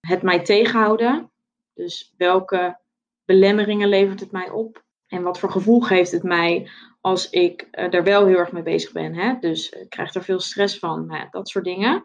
het 0.00 0.22
mij 0.22 0.42
tegenhouden? 0.42 1.30
Dus 1.74 2.14
welke 2.16 2.78
belemmeringen 3.24 3.88
levert 3.88 4.20
het 4.20 4.32
mij 4.32 4.50
op? 4.50 4.84
En 5.06 5.22
wat 5.22 5.38
voor 5.38 5.50
gevoel 5.50 5.80
geeft 5.80 6.12
het 6.12 6.22
mij 6.22 6.70
als 7.00 7.30
ik 7.30 7.68
er 7.70 8.04
wel 8.04 8.26
heel 8.26 8.38
erg 8.38 8.52
mee 8.52 8.62
bezig 8.62 8.92
ben? 8.92 9.14
Hè? 9.14 9.34
Dus 9.40 9.68
ik 9.68 9.88
krijg 9.88 10.14
er 10.14 10.22
veel 10.22 10.40
stress 10.40 10.78
van, 10.78 11.06
nou 11.06 11.26
dat 11.30 11.48
soort 11.48 11.64
dingen 11.64 12.04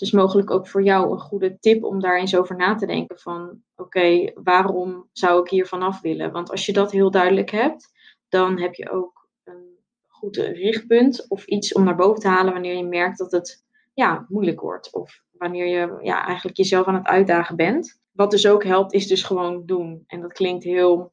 is 0.00 0.12
mogelijk 0.12 0.50
ook 0.50 0.68
voor 0.68 0.82
jou 0.82 1.12
een 1.12 1.18
goede 1.18 1.58
tip 1.58 1.84
om 1.84 2.00
daar 2.00 2.18
eens 2.18 2.36
over 2.36 2.56
na 2.56 2.74
te 2.74 2.86
denken 2.86 3.18
van 3.18 3.62
oké, 3.76 4.32
waarom 4.34 5.08
zou 5.12 5.40
ik 5.40 5.50
hier 5.50 5.66
vanaf 5.66 6.00
willen? 6.00 6.32
Want 6.32 6.50
als 6.50 6.66
je 6.66 6.72
dat 6.72 6.92
heel 6.92 7.10
duidelijk 7.10 7.50
hebt, 7.50 7.90
dan 8.28 8.58
heb 8.60 8.74
je 8.74 8.90
ook 8.90 9.28
een 9.44 9.78
goed 10.06 10.36
richtpunt 10.36 11.28
of 11.28 11.44
iets 11.44 11.72
om 11.72 11.84
naar 11.84 11.96
boven 11.96 12.20
te 12.20 12.28
halen 12.28 12.52
wanneer 12.52 12.76
je 12.76 12.84
merkt 12.84 13.18
dat 13.18 13.32
het 13.32 13.64
ja, 13.94 14.26
moeilijk 14.28 14.60
wordt. 14.60 14.92
Of 14.92 15.22
wanneer 15.30 15.66
je 15.66 15.98
ja, 16.02 16.26
eigenlijk 16.26 16.56
jezelf 16.56 16.86
aan 16.86 16.94
het 16.94 17.06
uitdagen 17.06 17.56
bent. 17.56 18.00
Wat 18.12 18.30
dus 18.30 18.46
ook 18.46 18.64
helpt, 18.64 18.92
is 18.92 19.06
dus 19.06 19.22
gewoon 19.22 19.66
doen. 19.66 20.04
En 20.06 20.20
dat 20.20 20.32
klinkt 20.32 20.64
heel 20.64 21.12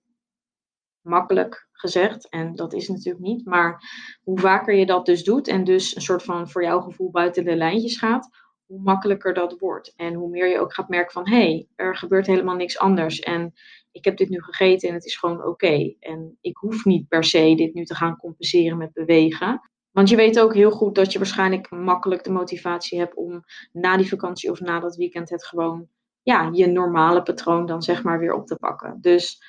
makkelijk 1.01 1.67
gezegd. 1.71 2.29
En 2.29 2.55
dat 2.55 2.73
is 2.73 2.87
natuurlijk 2.87 3.23
niet. 3.23 3.45
Maar 3.45 3.81
hoe 4.23 4.39
vaker 4.39 4.75
je 4.75 4.85
dat 4.85 5.05
dus 5.05 5.23
doet 5.23 5.47
en 5.47 5.63
dus 5.63 5.95
een 5.95 6.01
soort 6.01 6.23
van 6.23 6.49
voor 6.49 6.63
jouw 6.63 6.81
gevoel 6.81 7.11
buiten 7.11 7.45
de 7.45 7.55
lijntjes 7.55 7.97
gaat, 7.97 8.29
hoe 8.65 8.81
makkelijker 8.81 9.33
dat 9.33 9.59
wordt. 9.59 9.93
En 9.95 10.13
hoe 10.13 10.29
meer 10.29 10.47
je 10.47 10.59
ook 10.59 10.73
gaat 10.73 10.89
merken 10.89 11.11
van 11.11 11.29
hé, 11.29 11.35
hey, 11.35 11.67
er 11.75 11.97
gebeurt 11.97 12.27
helemaal 12.27 12.55
niks 12.55 12.79
anders. 12.79 13.19
En 13.19 13.53
ik 13.91 14.05
heb 14.05 14.17
dit 14.17 14.29
nu 14.29 14.41
gegeten 14.41 14.89
en 14.89 14.95
het 14.95 15.05
is 15.05 15.17
gewoon 15.17 15.45
oké. 15.45 15.95
En 15.99 16.37
ik 16.41 16.57
hoef 16.57 16.85
niet 16.85 17.07
per 17.07 17.23
se 17.23 17.55
dit 17.55 17.73
nu 17.73 17.85
te 17.85 17.95
gaan 17.95 18.17
compenseren 18.17 18.77
met 18.77 18.93
bewegen. 18.93 19.61
Want 19.91 20.09
je 20.09 20.15
weet 20.15 20.39
ook 20.39 20.53
heel 20.53 20.71
goed 20.71 20.95
dat 20.95 21.11
je 21.11 21.17
waarschijnlijk 21.17 21.69
makkelijk 21.69 22.23
de 22.23 22.31
motivatie 22.31 22.99
hebt 22.99 23.15
om 23.15 23.43
na 23.71 23.97
die 23.97 24.09
vakantie 24.09 24.51
of 24.51 24.59
na 24.59 24.79
dat 24.79 24.95
weekend 24.95 25.29
het 25.29 25.45
gewoon, 25.45 25.87
ja, 26.23 26.49
je 26.53 26.67
normale 26.67 27.23
patroon 27.23 27.65
dan 27.65 27.81
zeg 27.81 28.03
maar 28.03 28.19
weer 28.19 28.33
op 28.33 28.47
te 28.47 28.55
pakken. 28.55 28.97
Dus 29.01 29.41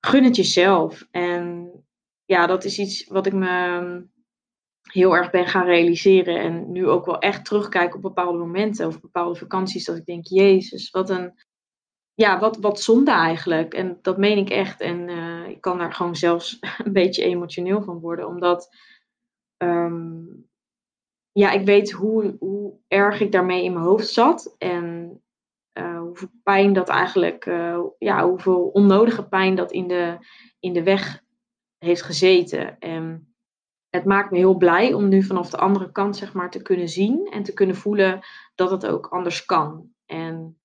gun 0.00 0.24
het 0.24 0.36
jezelf. 0.36 1.06
En 1.10 1.70
ja, 2.24 2.46
dat 2.46 2.64
is 2.64 2.78
iets 2.78 3.06
wat 3.06 3.26
ik 3.26 3.32
me 3.32 4.08
heel 4.92 5.16
erg 5.16 5.30
ben 5.30 5.46
gaan 5.46 5.64
realiseren. 5.64 6.40
En 6.40 6.72
nu 6.72 6.88
ook 6.88 7.06
wel 7.06 7.18
echt 7.18 7.44
terugkijk 7.44 7.94
op 7.94 8.02
bepaalde 8.02 8.38
momenten 8.38 8.86
of 8.86 9.00
bepaalde 9.00 9.38
vakanties. 9.38 9.84
Dat 9.84 9.96
ik 9.96 10.04
denk, 10.04 10.26
Jezus, 10.26 10.90
wat 10.90 11.10
een. 11.10 11.32
Ja, 12.14 12.38
wat, 12.38 12.56
wat 12.56 12.80
zonde 12.80 13.10
eigenlijk. 13.10 13.74
En 13.74 13.98
dat 14.02 14.18
meen 14.18 14.38
ik 14.38 14.50
echt. 14.50 14.80
En 14.80 15.08
uh, 15.08 15.48
ik 15.48 15.60
kan 15.60 15.78
daar 15.78 15.92
gewoon 15.92 16.16
zelfs 16.16 16.58
een 16.84 16.92
beetje 16.92 17.24
emotioneel 17.24 17.82
van 17.82 17.98
worden. 18.00 18.26
Omdat. 18.26 18.68
Um, 19.62 20.48
ja, 21.32 21.50
ik 21.50 21.64
weet 21.64 21.90
hoe, 21.90 22.36
hoe 22.38 22.78
erg 22.88 23.20
ik 23.20 23.32
daarmee 23.32 23.64
in 23.64 23.72
mijn 23.72 23.84
hoofd 23.84 24.08
zat. 24.08 24.54
En 24.58 25.20
uh, 25.78 25.98
hoeveel 26.00 26.30
pijn 26.42 26.72
dat 26.72 26.88
eigenlijk. 26.88 27.46
Uh, 27.46 27.80
ja, 27.98 28.28
hoeveel 28.28 28.68
onnodige 28.68 29.28
pijn 29.28 29.54
dat 29.54 29.72
in 29.72 29.88
de, 29.88 30.18
in 30.60 30.72
de 30.72 30.82
weg 30.82 31.22
heeft 31.78 32.02
gezeten. 32.02 32.78
En 32.78 33.29
het 33.90 34.04
maakt 34.04 34.30
me 34.30 34.38
heel 34.38 34.56
blij 34.56 34.92
om 34.92 35.08
nu 35.08 35.22
vanaf 35.22 35.50
de 35.50 35.56
andere 35.56 35.92
kant 35.92 36.16
zeg 36.16 36.32
maar 36.32 36.50
te 36.50 36.62
kunnen 36.62 36.88
zien 36.88 37.28
en 37.30 37.42
te 37.42 37.52
kunnen 37.52 37.76
voelen 37.76 38.20
dat 38.54 38.70
het 38.70 38.86
ook 38.86 39.06
anders 39.06 39.44
kan. 39.44 39.92
En 40.06 40.58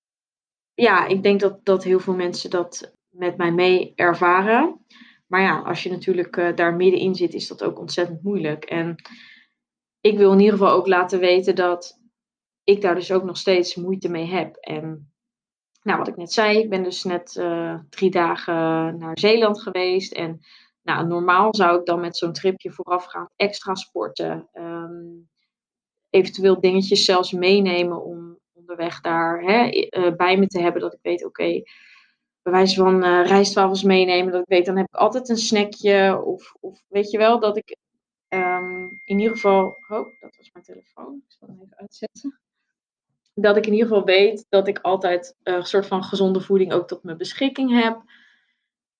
ja, 0.74 1.06
ik 1.06 1.22
denk 1.22 1.40
dat, 1.40 1.64
dat 1.64 1.84
heel 1.84 2.00
veel 2.00 2.14
mensen 2.14 2.50
dat 2.50 2.94
met 3.08 3.36
mij 3.36 3.52
mee 3.52 3.92
ervaren. 3.94 4.84
Maar 5.26 5.40
ja, 5.40 5.60
als 5.60 5.82
je 5.82 5.90
natuurlijk 5.90 6.36
uh, 6.36 6.54
daar 6.54 6.74
middenin 6.74 7.14
zit, 7.14 7.34
is 7.34 7.48
dat 7.48 7.64
ook 7.64 7.78
ontzettend 7.78 8.22
moeilijk. 8.22 8.64
En 8.64 8.96
ik 10.00 10.16
wil 10.16 10.32
in 10.32 10.38
ieder 10.38 10.58
geval 10.58 10.74
ook 10.74 10.86
laten 10.86 11.18
weten 11.18 11.54
dat 11.54 12.00
ik 12.64 12.80
daar 12.80 12.94
dus 12.94 13.12
ook 13.12 13.24
nog 13.24 13.36
steeds 13.36 13.74
moeite 13.74 14.08
mee 14.08 14.26
heb. 14.26 14.56
En 14.56 15.12
nou, 15.82 15.98
wat 15.98 16.08
ik 16.08 16.16
net 16.16 16.32
zei, 16.32 16.58
ik 16.58 16.70
ben 16.70 16.82
dus 16.82 17.04
net 17.04 17.36
uh, 17.40 17.78
drie 17.88 18.10
dagen 18.10 18.54
naar 18.98 19.18
Zeeland 19.18 19.62
geweest. 19.62 20.12
En 20.12 20.40
nou, 20.86 21.06
normaal 21.06 21.54
zou 21.54 21.78
ik 21.78 21.86
dan 21.86 22.00
met 22.00 22.16
zo'n 22.16 22.32
tripje 22.32 22.70
voorafgaand 22.70 23.30
extra 23.36 23.74
sporten. 23.74 24.48
Ehm, 24.52 25.04
eventueel 26.10 26.60
dingetjes 26.60 27.04
zelfs 27.04 27.32
meenemen 27.32 28.04
om 28.04 28.38
onderweg 28.52 29.00
daar 29.00 29.42
hè, 29.42 29.88
uh, 29.90 30.16
bij 30.16 30.36
me 30.36 30.46
te 30.46 30.60
hebben. 30.60 30.80
Dat 30.80 30.92
ik 30.92 30.98
weet, 31.02 31.24
oké, 31.24 31.42
okay, 31.42 31.64
bij 32.42 32.52
wijze 32.52 32.74
van 32.74 33.04
uh, 33.04 33.82
meenemen. 33.82 34.32
Dat 34.32 34.42
ik 34.42 34.48
weet, 34.48 34.66
dan 34.66 34.76
heb 34.76 34.86
ik 34.86 34.94
altijd 34.94 35.28
een 35.28 35.36
snackje. 35.36 36.22
Of, 36.24 36.54
of 36.60 36.82
weet 36.88 37.10
je 37.10 37.18
wel, 37.18 37.40
dat 37.40 37.56
ik 37.56 37.76
um, 38.28 39.00
in 39.04 39.18
ieder 39.18 39.34
geval... 39.34 39.64
Oh, 39.88 40.20
dat 40.20 40.36
was 40.36 40.50
mijn 40.52 40.64
telefoon. 40.64 41.22
Ik 41.26 41.34
zal 41.38 41.48
hem 41.48 41.60
even 41.62 41.76
uitzetten. 41.76 42.40
Dat 43.34 43.56
ik 43.56 43.66
in 43.66 43.72
ieder 43.72 43.88
geval 43.88 44.04
weet 44.04 44.46
dat 44.48 44.68
ik 44.68 44.78
altijd 44.78 45.36
een 45.42 45.66
soort 45.66 45.86
van 45.86 46.04
gezonde 46.04 46.40
voeding 46.40 46.72
ook 46.72 46.88
tot 46.88 47.02
mijn 47.02 47.16
beschikking 47.16 47.82
heb. 47.82 48.02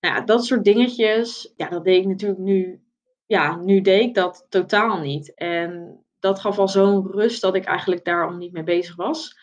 Nou 0.06 0.18
ja, 0.18 0.24
dat 0.24 0.44
soort 0.44 0.64
dingetjes, 0.64 1.52
ja, 1.56 1.68
dat 1.68 1.84
deed 1.84 2.02
ik 2.02 2.08
natuurlijk 2.08 2.40
nu. 2.40 2.82
Ja, 3.26 3.56
nu 3.56 3.80
deed 3.80 4.00
ik 4.00 4.14
dat 4.14 4.46
totaal 4.48 5.00
niet. 5.00 5.34
En 5.34 6.00
dat 6.18 6.40
gaf 6.40 6.58
al 6.58 6.68
zo'n 6.68 7.10
rust 7.10 7.40
dat 7.40 7.54
ik 7.54 7.64
eigenlijk 7.64 8.04
daarom 8.04 8.38
niet 8.38 8.52
mee 8.52 8.62
bezig 8.62 8.96
was. 8.96 9.38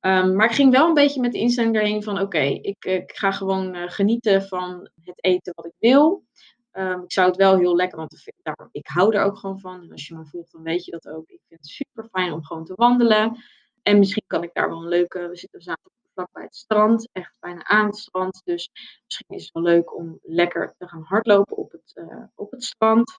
Um, 0.00 0.36
maar 0.36 0.46
ik 0.46 0.54
ging 0.54 0.72
wel 0.72 0.88
een 0.88 0.94
beetje 0.94 1.20
met 1.20 1.32
de 1.32 1.38
instelling 1.38 1.76
erheen 1.76 2.02
van: 2.02 2.20
oké, 2.20 2.38
ik, 2.38 2.84
ik, 2.84 3.12
ga 3.14 3.32
gewoon 3.32 3.76
uh, 3.76 3.82
genieten 3.86 4.42
van 4.42 4.90
het 5.02 5.24
eten 5.24 5.52
wat 5.54 5.66
ik 5.66 5.74
wil. 5.78 6.24
Um, 6.72 7.02
ik 7.02 7.12
zou 7.12 7.28
het 7.28 7.36
wel 7.36 7.58
heel 7.58 7.76
lekker, 7.76 7.98
want 7.98 8.32
daar, 8.42 8.68
ik 8.72 8.86
hou 8.86 9.16
er 9.16 9.24
ook 9.24 9.38
gewoon 9.38 9.60
van. 9.60 9.82
En 9.82 9.92
als 9.92 10.06
je 10.06 10.14
me 10.14 10.26
volgt, 10.26 10.52
dan 10.52 10.62
weet 10.62 10.84
je 10.84 10.90
dat 10.90 11.08
ook. 11.08 11.28
Ik 11.28 11.40
vind 11.48 11.60
het 11.60 11.70
super 11.70 12.08
fijn 12.10 12.32
om 12.32 12.44
gewoon 12.44 12.64
te 12.64 12.74
wandelen. 12.74 13.36
En 13.82 13.98
misschien 13.98 14.24
kan 14.26 14.42
ik 14.42 14.50
daar 14.52 14.68
wel 14.68 14.82
een 14.82 14.88
leuke. 14.88 15.28
We 15.28 15.36
zitten 15.36 15.60
zaterdag 15.60 16.01
vlakbij 16.14 16.42
het 16.42 16.56
strand, 16.56 17.08
echt 17.12 17.34
bijna 17.40 17.64
aan 17.64 17.86
het 17.86 17.96
strand. 17.96 18.40
Dus 18.44 18.70
misschien 19.04 19.36
is 19.36 19.42
het 19.42 19.52
wel 19.52 19.62
leuk 19.62 19.96
om 19.96 20.18
lekker 20.22 20.74
te 20.78 20.88
gaan 20.88 21.02
hardlopen 21.02 21.56
op 21.56 21.72
het, 21.72 21.92
uh, 21.94 22.24
op 22.34 22.50
het 22.50 22.64
strand. 22.64 23.18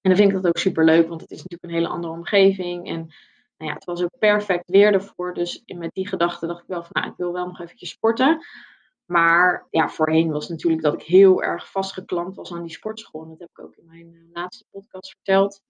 En 0.00 0.12
dan 0.12 0.16
vind 0.16 0.28
ik 0.28 0.42
dat 0.42 0.46
ook 0.46 0.58
super 0.58 0.84
leuk, 0.84 1.08
want 1.08 1.20
het 1.20 1.30
is 1.30 1.36
natuurlijk 1.36 1.64
een 1.64 1.78
hele 1.78 1.94
andere 1.94 2.12
omgeving. 2.12 2.86
En 2.86 2.98
nou 3.56 3.70
ja, 3.70 3.72
het 3.72 3.84
was 3.84 4.02
ook 4.02 4.18
perfect 4.18 4.70
weer 4.70 4.92
ervoor. 4.92 5.34
Dus 5.34 5.62
met 5.66 5.90
die 5.92 6.08
gedachte 6.08 6.46
dacht 6.46 6.62
ik 6.62 6.68
wel 6.68 6.82
van, 6.82 6.90
nou, 6.92 7.08
ik 7.08 7.16
wil 7.16 7.32
wel 7.32 7.46
nog 7.46 7.60
eventjes 7.60 7.90
sporten. 7.90 8.46
Maar 9.04 9.66
ja, 9.70 9.88
voorheen 9.88 10.30
was 10.30 10.48
natuurlijk 10.48 10.82
dat 10.82 10.94
ik 10.94 11.02
heel 11.02 11.42
erg 11.42 11.70
vastgeklampt 11.70 12.36
was 12.36 12.52
aan 12.52 12.62
die 12.62 12.72
sportschool. 12.72 13.22
En 13.22 13.28
dat 13.28 13.38
heb 13.38 13.48
ik 13.48 13.60
ook 13.60 13.76
in 13.76 13.86
mijn 13.86 14.12
uh, 14.12 14.20
laatste 14.32 14.64
podcast 14.70 15.10
verteld. 15.10 15.62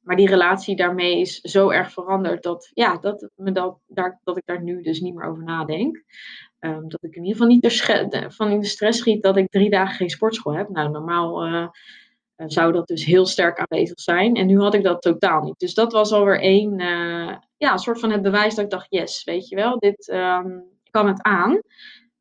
Maar 0.00 0.16
die 0.16 0.28
relatie 0.28 0.76
daarmee 0.76 1.20
is 1.20 1.40
zo 1.40 1.70
erg 1.70 1.92
veranderd 1.92 2.42
dat, 2.42 2.70
ja, 2.74 2.98
dat, 2.98 3.30
me 3.34 3.52
dat, 3.52 3.78
daar, 3.86 4.20
dat 4.24 4.36
ik 4.36 4.42
daar 4.46 4.62
nu 4.62 4.82
dus 4.82 5.00
niet 5.00 5.14
meer 5.14 5.26
over 5.26 5.44
nadenk. 5.44 6.04
Um, 6.60 6.88
dat 6.88 7.02
ik 7.04 7.14
in 7.14 7.24
ieder 7.24 7.32
geval 7.32 7.46
niet 7.46 8.34
van 8.34 8.50
in 8.50 8.60
de 8.60 8.66
stress 8.66 8.98
schiet 8.98 9.22
dat 9.22 9.36
ik 9.36 9.50
drie 9.50 9.70
dagen 9.70 9.94
geen 9.94 10.10
sportschool 10.10 10.54
heb. 10.54 10.68
Nou, 10.68 10.90
normaal 10.90 11.46
uh, 11.46 11.68
zou 12.36 12.72
dat 12.72 12.86
dus 12.86 13.04
heel 13.04 13.26
sterk 13.26 13.58
aanwezig 13.58 14.00
zijn. 14.00 14.34
En 14.34 14.46
nu 14.46 14.60
had 14.60 14.74
ik 14.74 14.82
dat 14.82 15.02
totaal 15.02 15.42
niet. 15.42 15.58
Dus 15.58 15.74
dat 15.74 15.92
was 15.92 16.12
alweer 16.12 16.40
één, 16.40 16.80
uh, 16.80 17.36
ja, 17.56 17.76
soort 17.76 18.00
van 18.00 18.10
het 18.10 18.22
bewijs 18.22 18.54
dat 18.54 18.64
ik 18.64 18.70
dacht, 18.70 18.86
yes, 18.88 19.24
weet 19.24 19.48
je 19.48 19.56
wel, 19.56 19.78
dit 19.78 20.08
um, 20.08 20.64
kan 20.90 21.06
het 21.06 21.22
aan. 21.22 21.60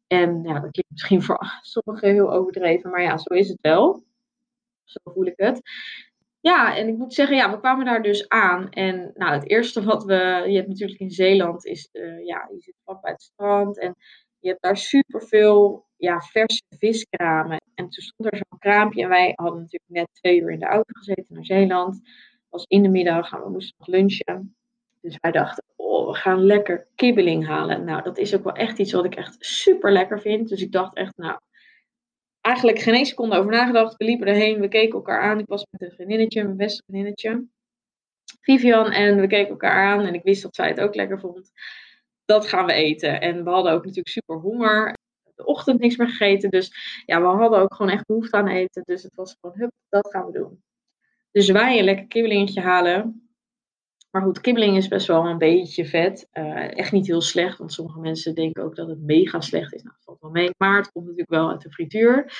En 0.07 0.43
ja, 0.43 0.53
dat 0.53 0.71
klinkt 0.71 0.91
misschien 0.91 1.21
voor 1.21 1.39
sommigen 1.61 2.09
heel 2.09 2.31
overdreven, 2.33 2.89
maar 2.89 3.01
ja, 3.01 3.17
zo 3.17 3.33
is 3.33 3.47
het 3.47 3.57
wel. 3.61 4.03
Zo 4.83 4.99
voel 5.03 5.25
ik 5.25 5.33
het. 5.37 5.61
Ja, 6.45 6.75
en 6.77 6.87
ik 6.87 6.97
moet 6.97 7.13
zeggen, 7.13 7.35
ja, 7.35 7.51
we 7.51 7.59
kwamen 7.59 7.85
daar 7.85 8.01
dus 8.01 8.29
aan. 8.29 8.69
En 8.69 9.11
nou, 9.13 9.33
het 9.33 9.49
eerste 9.49 9.83
wat 9.83 10.03
we. 10.03 10.43
Je 10.47 10.55
hebt 10.55 10.67
natuurlijk 10.67 10.99
in 10.99 11.11
Zeeland, 11.11 11.65
is, 11.65 11.89
uh, 11.91 12.25
ja, 12.25 12.49
je 12.51 12.61
zit 12.61 12.75
vlak 12.83 13.01
bij 13.01 13.11
het 13.11 13.21
strand. 13.21 13.79
En 13.79 13.95
je 14.39 14.49
hebt 14.49 14.61
daar 14.61 14.77
superveel 14.77 15.85
ja, 15.97 16.21
verse 16.21 16.61
viskramen. 16.69 17.61
En 17.75 17.89
toen 17.89 18.03
stond 18.03 18.31
er 18.31 18.37
zo'n 18.37 18.59
kraampje. 18.59 19.03
En 19.03 19.09
wij 19.09 19.31
hadden 19.35 19.59
natuurlijk 19.59 19.91
net 19.91 20.07
twee 20.11 20.41
uur 20.41 20.51
in 20.51 20.59
de 20.59 20.65
auto 20.65 20.93
gezeten 20.93 21.35
naar 21.35 21.45
Zeeland. 21.45 21.95
Het 21.95 22.49
was 22.49 22.65
in 22.67 22.83
de 22.83 22.89
middag 22.89 23.31
en 23.33 23.43
we 23.43 23.49
moesten 23.49 23.75
nog 23.77 23.87
lunchen. 23.87 24.55
Dus 25.01 25.17
wij 25.21 25.31
dachten, 25.31 25.63
oh, 25.75 26.07
we 26.07 26.13
gaan 26.13 26.45
lekker 26.45 26.87
kibbeling 26.95 27.47
halen. 27.47 27.83
Nou, 27.83 28.03
dat 28.03 28.17
is 28.17 28.35
ook 28.35 28.43
wel 28.43 28.55
echt 28.55 28.79
iets 28.79 28.91
wat 28.91 29.05
ik 29.05 29.15
echt 29.15 29.35
super 29.39 29.91
lekker 29.91 30.21
vind. 30.21 30.49
Dus 30.49 30.61
ik 30.61 30.71
dacht 30.71 30.95
echt, 30.95 31.17
nou, 31.17 31.39
eigenlijk 32.55 32.83
geen 32.83 32.93
één 32.93 33.05
seconde 33.05 33.37
over 33.37 33.51
nagedacht. 33.51 33.95
We 33.97 34.05
liepen 34.05 34.27
erheen, 34.27 34.59
we 34.59 34.67
keken 34.67 34.95
elkaar 34.95 35.21
aan. 35.21 35.39
Ik 35.39 35.47
was 35.47 35.65
met 35.69 35.81
een 35.81 35.95
vriendinnetje, 35.95 36.43
mijn 36.43 36.57
beste 36.57 36.83
vriendinnetje. 36.85 37.45
Vivian 38.41 38.91
en 38.91 39.19
we 39.19 39.27
keken 39.27 39.49
elkaar 39.49 39.85
aan 39.85 40.05
en 40.05 40.13
ik 40.13 40.23
wist 40.23 40.41
dat 40.41 40.55
zij 40.55 40.67
het 40.67 40.79
ook 40.79 40.95
lekker 40.95 41.19
vond. 41.19 41.51
Dat 42.25 42.47
gaan 42.47 42.65
we 42.65 42.73
eten. 42.73 43.21
En 43.21 43.43
we 43.43 43.49
hadden 43.49 43.71
ook 43.71 43.81
natuurlijk 43.81 44.07
super 44.07 44.35
honger. 44.35 44.93
De 45.35 45.45
ochtend 45.45 45.79
niks 45.79 45.97
meer 45.97 46.07
gegeten. 46.07 46.49
Dus 46.49 46.71
ja, 47.05 47.21
we 47.21 47.27
hadden 47.27 47.59
ook 47.59 47.75
gewoon 47.75 47.91
echt 47.91 48.05
behoefte 48.05 48.37
aan 48.37 48.47
eten. 48.47 48.83
Dus 48.85 49.03
het 49.03 49.15
was 49.15 49.35
gewoon, 49.39 49.57
hup, 49.57 49.71
dat 49.89 50.09
gaan 50.11 50.25
we 50.25 50.31
doen. 50.31 50.63
Dus 51.31 51.49
wij 51.49 51.77
een 51.77 51.83
lekker 51.83 52.07
kibbelingetje 52.07 52.61
halen. 52.61 53.29
Maar 54.11 54.21
goed, 54.21 54.41
kibbeling 54.41 54.77
is 54.77 54.87
best 54.87 55.07
wel 55.07 55.25
een 55.25 55.37
beetje 55.37 55.85
vet. 55.85 56.27
Uh, 56.33 56.77
echt 56.77 56.91
niet 56.91 57.07
heel 57.07 57.21
slecht, 57.21 57.57
want 57.57 57.73
sommige 57.73 57.99
mensen 57.99 58.35
denken 58.35 58.63
ook 58.63 58.75
dat 58.75 58.87
het 58.87 59.01
mega 59.01 59.41
slecht 59.41 59.73
is. 59.73 59.83
Nou, 59.83 59.95
wel 60.25 60.43
mee. 60.43 60.49
Maar 60.57 60.77
het 60.77 60.91
komt 60.91 61.05
natuurlijk 61.05 61.31
wel 61.31 61.49
uit 61.49 61.61
de 61.61 61.71
frituur. 61.71 62.33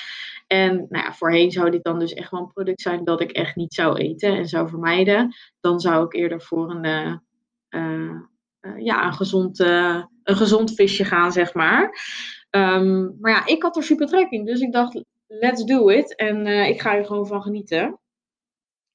En 0.48 0.76
nou 0.76 1.06
ja, 1.06 1.14
voorheen 1.14 1.52
zou 1.52 1.70
dit 1.70 1.84
dan 1.84 2.00
dus 2.00 2.14
echt 2.14 2.32
wel 2.32 2.40
een 2.42 2.54
product 2.54 2.82
zijn 2.82 3.04
dat 3.04 3.22
ik 3.22 3.32
echt 3.32 3.56
niet 3.56 3.74
zou 3.74 3.98
eten 3.98 4.36
en 4.36 4.48
zou 4.48 4.70
vermijden. 4.70 5.36
Dan 5.60 5.80
zou 5.80 6.06
ik 6.06 6.14
eerder 6.14 6.42
voor 6.42 6.72
een, 6.72 6.86
uh, 6.86 7.16
uh, 7.82 8.22
ja, 8.78 9.06
een, 9.06 9.14
gezond, 9.14 9.60
een 9.60 10.08
gezond 10.24 10.74
visje 10.74 11.06
gaan, 11.06 11.32
zeg 11.32 11.54
maar. 11.54 11.84
Um, 12.50 13.18
maar 13.20 13.32
ja, 13.32 13.46
ik 13.46 13.62
had 13.62 13.78
er 13.78 13.84
super 13.84 14.08
trek 14.08 14.30
in. 14.30 14.46
Dus 14.46 14.60
ik 14.60 14.72
dacht, 14.72 15.04
let's 15.28 15.64
do 15.64 15.90
it. 15.90 16.16
En 16.16 16.48
ik 16.48 16.82
ga 16.82 16.96
er 16.96 17.06
gewoon 17.06 17.28
van 17.28 17.42
genieten. 17.42 18.00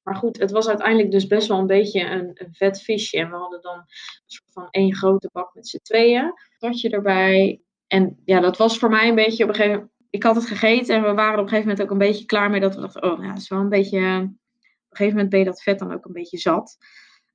Maar 0.03 0.15
goed, 0.15 0.39
het 0.39 0.51
was 0.51 0.67
uiteindelijk 0.67 1.11
dus 1.11 1.27
best 1.27 1.47
wel 1.47 1.59
een 1.59 1.67
beetje 1.67 2.01
een, 2.09 2.37
vet 2.51 2.81
visje. 2.81 3.17
En 3.17 3.29
we 3.29 3.35
hadden 3.35 3.61
dan 3.61 3.77
een 3.77 3.85
soort 4.25 4.51
van 4.51 4.67
één 4.69 4.95
grote 4.95 5.29
bak 5.31 5.53
met 5.53 5.67
z'n 5.67 5.79
tweeën. 5.81 6.33
Tatje 6.57 6.89
erbij. 6.89 7.61
En 7.91 8.17
ja, 8.25 8.39
dat 8.39 8.57
was 8.57 8.77
voor 8.77 8.89
mij 8.89 9.09
een 9.09 9.15
beetje 9.15 9.43
op 9.43 9.49
een 9.49 9.55
gegeven 9.55 9.75
moment. 9.75 9.93
Ik 10.09 10.23
had 10.23 10.35
het 10.35 10.45
gegeten 10.45 10.95
en 10.95 11.01
we 11.01 11.13
waren 11.13 11.39
op 11.39 11.43
een 11.43 11.49
gegeven 11.49 11.69
moment 11.69 11.81
ook 11.81 11.91
een 11.91 12.07
beetje 12.07 12.25
klaar 12.25 12.49
mee. 12.49 12.59
Dat 12.59 12.75
we 12.75 12.81
dachten, 12.81 13.03
oh 13.03 13.23
ja, 13.23 13.27
dat 13.27 13.37
is 13.37 13.49
wel 13.49 13.59
een 13.59 13.69
beetje. 13.69 13.97
Op 13.97 14.03
een 14.03 14.37
gegeven 14.97 15.13
moment 15.13 15.29
ben 15.29 15.39
je 15.39 15.45
dat 15.45 15.63
vet 15.63 15.79
dan 15.79 15.93
ook 15.93 16.05
een 16.05 16.13
beetje 16.13 16.37
zat. 16.37 16.77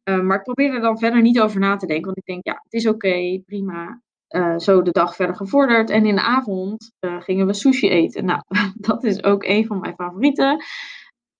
Uh, 0.04 0.20
maar 0.20 0.36
ik 0.36 0.42
probeer 0.42 0.74
er 0.74 0.80
dan 0.80 0.98
verder 0.98 1.22
niet 1.22 1.40
over 1.40 1.60
na 1.60 1.76
te 1.76 1.86
denken. 1.86 2.04
Want 2.04 2.16
ik 2.16 2.24
denk, 2.24 2.46
ja, 2.46 2.60
het 2.62 2.72
is 2.72 2.86
oké, 2.86 3.42
prima. 3.46 4.02
Uh, 4.28 4.58
zo 4.58 4.82
de 4.82 4.90
dag 4.90 5.16
verder 5.16 5.36
gevorderd. 5.36 5.90
En 5.90 6.06
in 6.06 6.14
de 6.14 6.22
avond 6.22 6.92
gingen 7.00 7.46
we 7.46 7.52
sushi 7.52 7.88
eten. 7.88 8.24
Nou, 8.24 8.42
dat 8.88 9.04
is 9.04 9.24
ook 9.24 9.44
een 9.44 9.66
van 9.66 9.80
mijn 9.80 9.94
favorieten. 9.94 10.64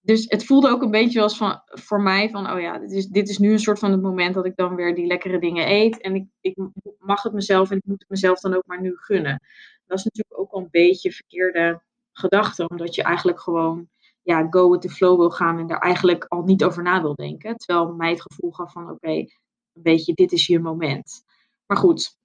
Dus 0.06 0.24
het 0.28 0.44
voelde 0.44 0.68
ook 0.68 0.82
een 0.82 0.90
beetje 0.90 1.22
als 1.22 1.36
van, 1.36 1.60
voor 1.66 2.02
mij 2.02 2.30
van, 2.30 2.50
oh 2.50 2.60
ja, 2.60 2.78
dit 2.78 2.92
is, 2.92 3.06
dit 3.06 3.28
is 3.28 3.38
nu 3.38 3.52
een 3.52 3.58
soort 3.58 3.78
van 3.78 3.90
het 3.90 4.02
moment 4.02 4.34
dat 4.34 4.46
ik 4.46 4.56
dan 4.56 4.74
weer 4.74 4.94
die 4.94 5.06
lekkere 5.06 5.38
dingen 5.38 5.70
eet. 5.70 6.00
En 6.00 6.14
ik, 6.14 6.26
ik 6.40 6.56
mag 6.98 7.22
het 7.22 7.32
mezelf 7.32 7.70
en 7.70 7.76
ik 7.76 7.84
moet 7.84 8.00
het 8.00 8.08
mezelf 8.08 8.40
dan 8.40 8.54
ook 8.54 8.66
maar 8.66 8.80
nu 8.80 8.96
gunnen. 8.96 9.40
Dat 9.86 9.98
is 9.98 10.04
natuurlijk 10.04 10.40
ook 10.40 10.52
wel 10.52 10.60
een 10.60 10.68
beetje 10.70 11.12
verkeerde 11.12 11.82
gedachte, 12.12 12.68
omdat 12.68 12.94
je 12.94 13.02
eigenlijk 13.02 13.40
gewoon 13.40 13.88
ja, 14.22 14.46
go 14.50 14.70
with 14.70 14.80
the 14.80 14.90
flow 14.90 15.18
wil 15.18 15.30
gaan 15.30 15.58
en 15.58 15.66
daar 15.66 15.80
eigenlijk 15.80 16.24
al 16.24 16.42
niet 16.42 16.64
over 16.64 16.82
na 16.82 17.02
wil 17.02 17.14
denken. 17.14 17.56
Terwijl 17.56 17.94
mij 17.94 18.10
het 18.10 18.22
gevoel 18.22 18.50
gaf 18.50 18.72
van, 18.72 18.90
oké, 18.90 19.08
een 19.08 19.28
beetje, 19.72 20.14
dit 20.14 20.32
is 20.32 20.46
je 20.46 20.60
moment. 20.60 21.24
Maar 21.66 21.76
goed, 21.76 22.16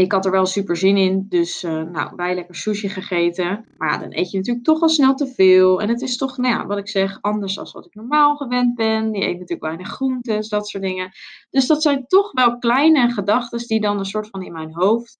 ik 0.00 0.12
had 0.12 0.24
er 0.24 0.30
wel 0.30 0.46
super 0.46 0.76
zin 0.76 0.96
in. 0.96 1.26
Dus 1.28 1.64
uh, 1.64 1.82
nou, 1.82 2.12
wij 2.16 2.34
lekker 2.34 2.54
sushi 2.54 2.88
gegeten. 2.88 3.66
Maar 3.76 3.92
ja, 3.92 3.98
dan 3.98 4.12
eet 4.12 4.30
je 4.30 4.36
natuurlijk 4.36 4.66
toch 4.66 4.80
al 4.80 4.88
snel 4.88 5.14
te 5.14 5.26
veel. 5.26 5.80
En 5.80 5.88
het 5.88 6.00
is 6.00 6.16
toch, 6.16 6.36
nou 6.36 6.54
ja, 6.54 6.66
wat 6.66 6.78
ik 6.78 6.88
zeg, 6.88 7.18
anders 7.20 7.54
dan 7.54 7.68
wat 7.72 7.86
ik 7.86 7.94
normaal 7.94 8.36
gewend 8.36 8.74
ben. 8.74 9.12
Die 9.12 9.22
eet 9.22 9.32
natuurlijk 9.32 9.62
weinig 9.62 9.88
groentes, 9.88 10.48
dat 10.48 10.68
soort 10.68 10.82
dingen. 10.82 11.10
Dus 11.50 11.66
dat 11.66 11.82
zijn 11.82 12.06
toch 12.06 12.32
wel 12.32 12.58
kleine 12.58 13.10
gedachten 13.10 13.66
die 13.66 13.80
dan 13.80 13.98
een 13.98 14.04
soort 14.04 14.28
van 14.28 14.42
in 14.42 14.52
mijn 14.52 14.74
hoofd 14.74 15.18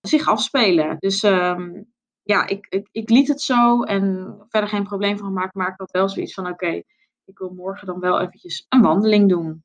zich 0.00 0.28
afspelen. 0.28 0.96
Dus 0.98 1.22
um, 1.22 1.92
ja, 2.22 2.46
ik, 2.46 2.66
ik, 2.68 2.88
ik, 2.92 3.10
liet 3.10 3.28
het 3.28 3.40
zo 3.40 3.82
en 3.82 4.34
verder 4.48 4.68
geen 4.70 4.84
probleem 4.84 5.18
van 5.18 5.26
gemaakt. 5.26 5.54
Maar 5.54 5.68
ik 5.68 5.74
had 5.76 5.90
wel 5.90 6.08
zoiets 6.08 6.34
van, 6.34 6.48
oké, 6.48 6.82
ik 7.24 7.38
wil 7.38 7.52
morgen 7.56 7.86
dan 7.86 8.00
wel 8.00 8.20
eventjes 8.20 8.66
een 8.68 8.82
wandeling 8.82 9.28
doen. 9.28 9.62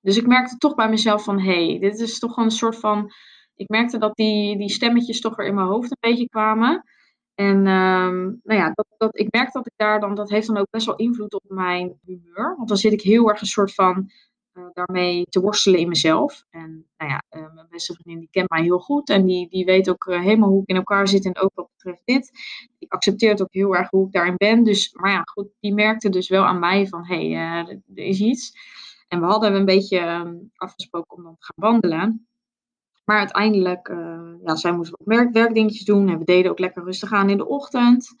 Dus 0.00 0.16
ik 0.16 0.26
merkte 0.26 0.56
toch 0.56 0.74
bij 0.74 0.88
mezelf 0.88 1.24
van, 1.24 1.40
hé, 1.40 1.66
hey, 1.66 1.78
dit 1.78 2.00
is 2.00 2.18
toch 2.18 2.36
een 2.36 2.50
soort 2.50 2.76
van 2.76 3.12
ik 3.62 3.68
merkte 3.68 3.98
dat 3.98 4.16
die, 4.16 4.58
die 4.58 4.70
stemmetjes 4.70 5.20
toch 5.20 5.36
weer 5.36 5.46
in 5.46 5.54
mijn 5.54 5.66
hoofd 5.66 5.90
een 5.90 6.10
beetje 6.10 6.28
kwamen. 6.28 6.84
En 7.34 7.56
um, 7.56 8.40
nou 8.42 8.60
ja, 8.60 8.70
dat, 8.74 8.86
dat, 8.96 9.18
ik 9.18 9.26
merk 9.30 9.52
dat 9.52 9.66
ik 9.66 9.72
daar 9.76 10.00
dan, 10.00 10.14
dat 10.14 10.30
heeft 10.30 10.46
dan 10.46 10.56
ook 10.56 10.70
best 10.70 10.86
wel 10.86 10.96
invloed 10.96 11.34
op 11.34 11.44
mijn 11.46 11.98
humeur. 12.04 12.54
Want 12.56 12.68
dan 12.68 12.76
zit 12.76 12.92
ik 12.92 13.00
heel 13.00 13.28
erg 13.28 13.40
een 13.40 13.46
soort 13.46 13.74
van 13.74 14.10
uh, 14.54 14.64
daarmee 14.72 15.24
te 15.24 15.40
worstelen 15.40 15.80
in 15.80 15.88
mezelf. 15.88 16.44
En 16.50 16.86
nou 16.96 17.10
ja, 17.10 17.22
uh, 17.30 17.54
mijn 17.54 17.66
beste 17.70 17.94
vriendin 17.94 18.18
die 18.18 18.30
kent 18.30 18.50
mij 18.50 18.62
heel 18.62 18.78
goed. 18.78 19.10
En 19.10 19.26
die, 19.26 19.48
die 19.48 19.64
weet 19.64 19.90
ook 19.90 20.06
uh, 20.06 20.20
helemaal 20.20 20.48
hoe 20.48 20.62
ik 20.62 20.68
in 20.68 20.76
elkaar 20.76 21.08
zit. 21.08 21.24
En 21.24 21.38
ook 21.38 21.50
wat 21.54 21.68
betreft 21.76 22.02
dit. 22.04 22.30
Die 22.78 22.90
accepteert 22.90 23.42
ook 23.42 23.52
heel 23.52 23.76
erg 23.76 23.90
hoe 23.90 24.06
ik 24.06 24.12
daarin 24.12 24.36
ben. 24.36 24.64
Dus, 24.64 24.92
maar 24.92 25.10
ja, 25.10 25.22
goed, 25.24 25.48
die 25.60 25.74
merkte 25.74 26.08
dus 26.08 26.28
wel 26.28 26.44
aan 26.44 26.58
mij 26.58 26.86
van, 26.86 27.06
hé, 27.06 27.30
hey, 27.30 27.80
er 27.94 28.04
is 28.04 28.20
iets. 28.20 28.52
En 29.08 29.20
we 29.20 29.26
hadden 29.26 29.54
een 29.54 29.64
beetje 29.64 30.00
um, 30.00 30.50
afgesproken 30.54 31.16
om 31.16 31.22
dan 31.22 31.36
te 31.38 31.44
gaan 31.44 31.70
wandelen. 31.70 32.26
Maar 33.04 33.18
uiteindelijk, 33.18 33.88
uh, 33.88 34.34
ja, 34.44 34.56
zij 34.56 34.72
moest 34.72 34.90
wat 34.90 35.00
werk, 35.04 35.32
werkdingetjes 35.32 35.84
doen 35.84 36.08
en 36.08 36.18
we 36.18 36.24
deden 36.24 36.50
ook 36.50 36.58
lekker 36.58 36.84
rustig 36.84 37.12
aan 37.12 37.30
in 37.30 37.36
de 37.36 37.48
ochtend. 37.48 38.14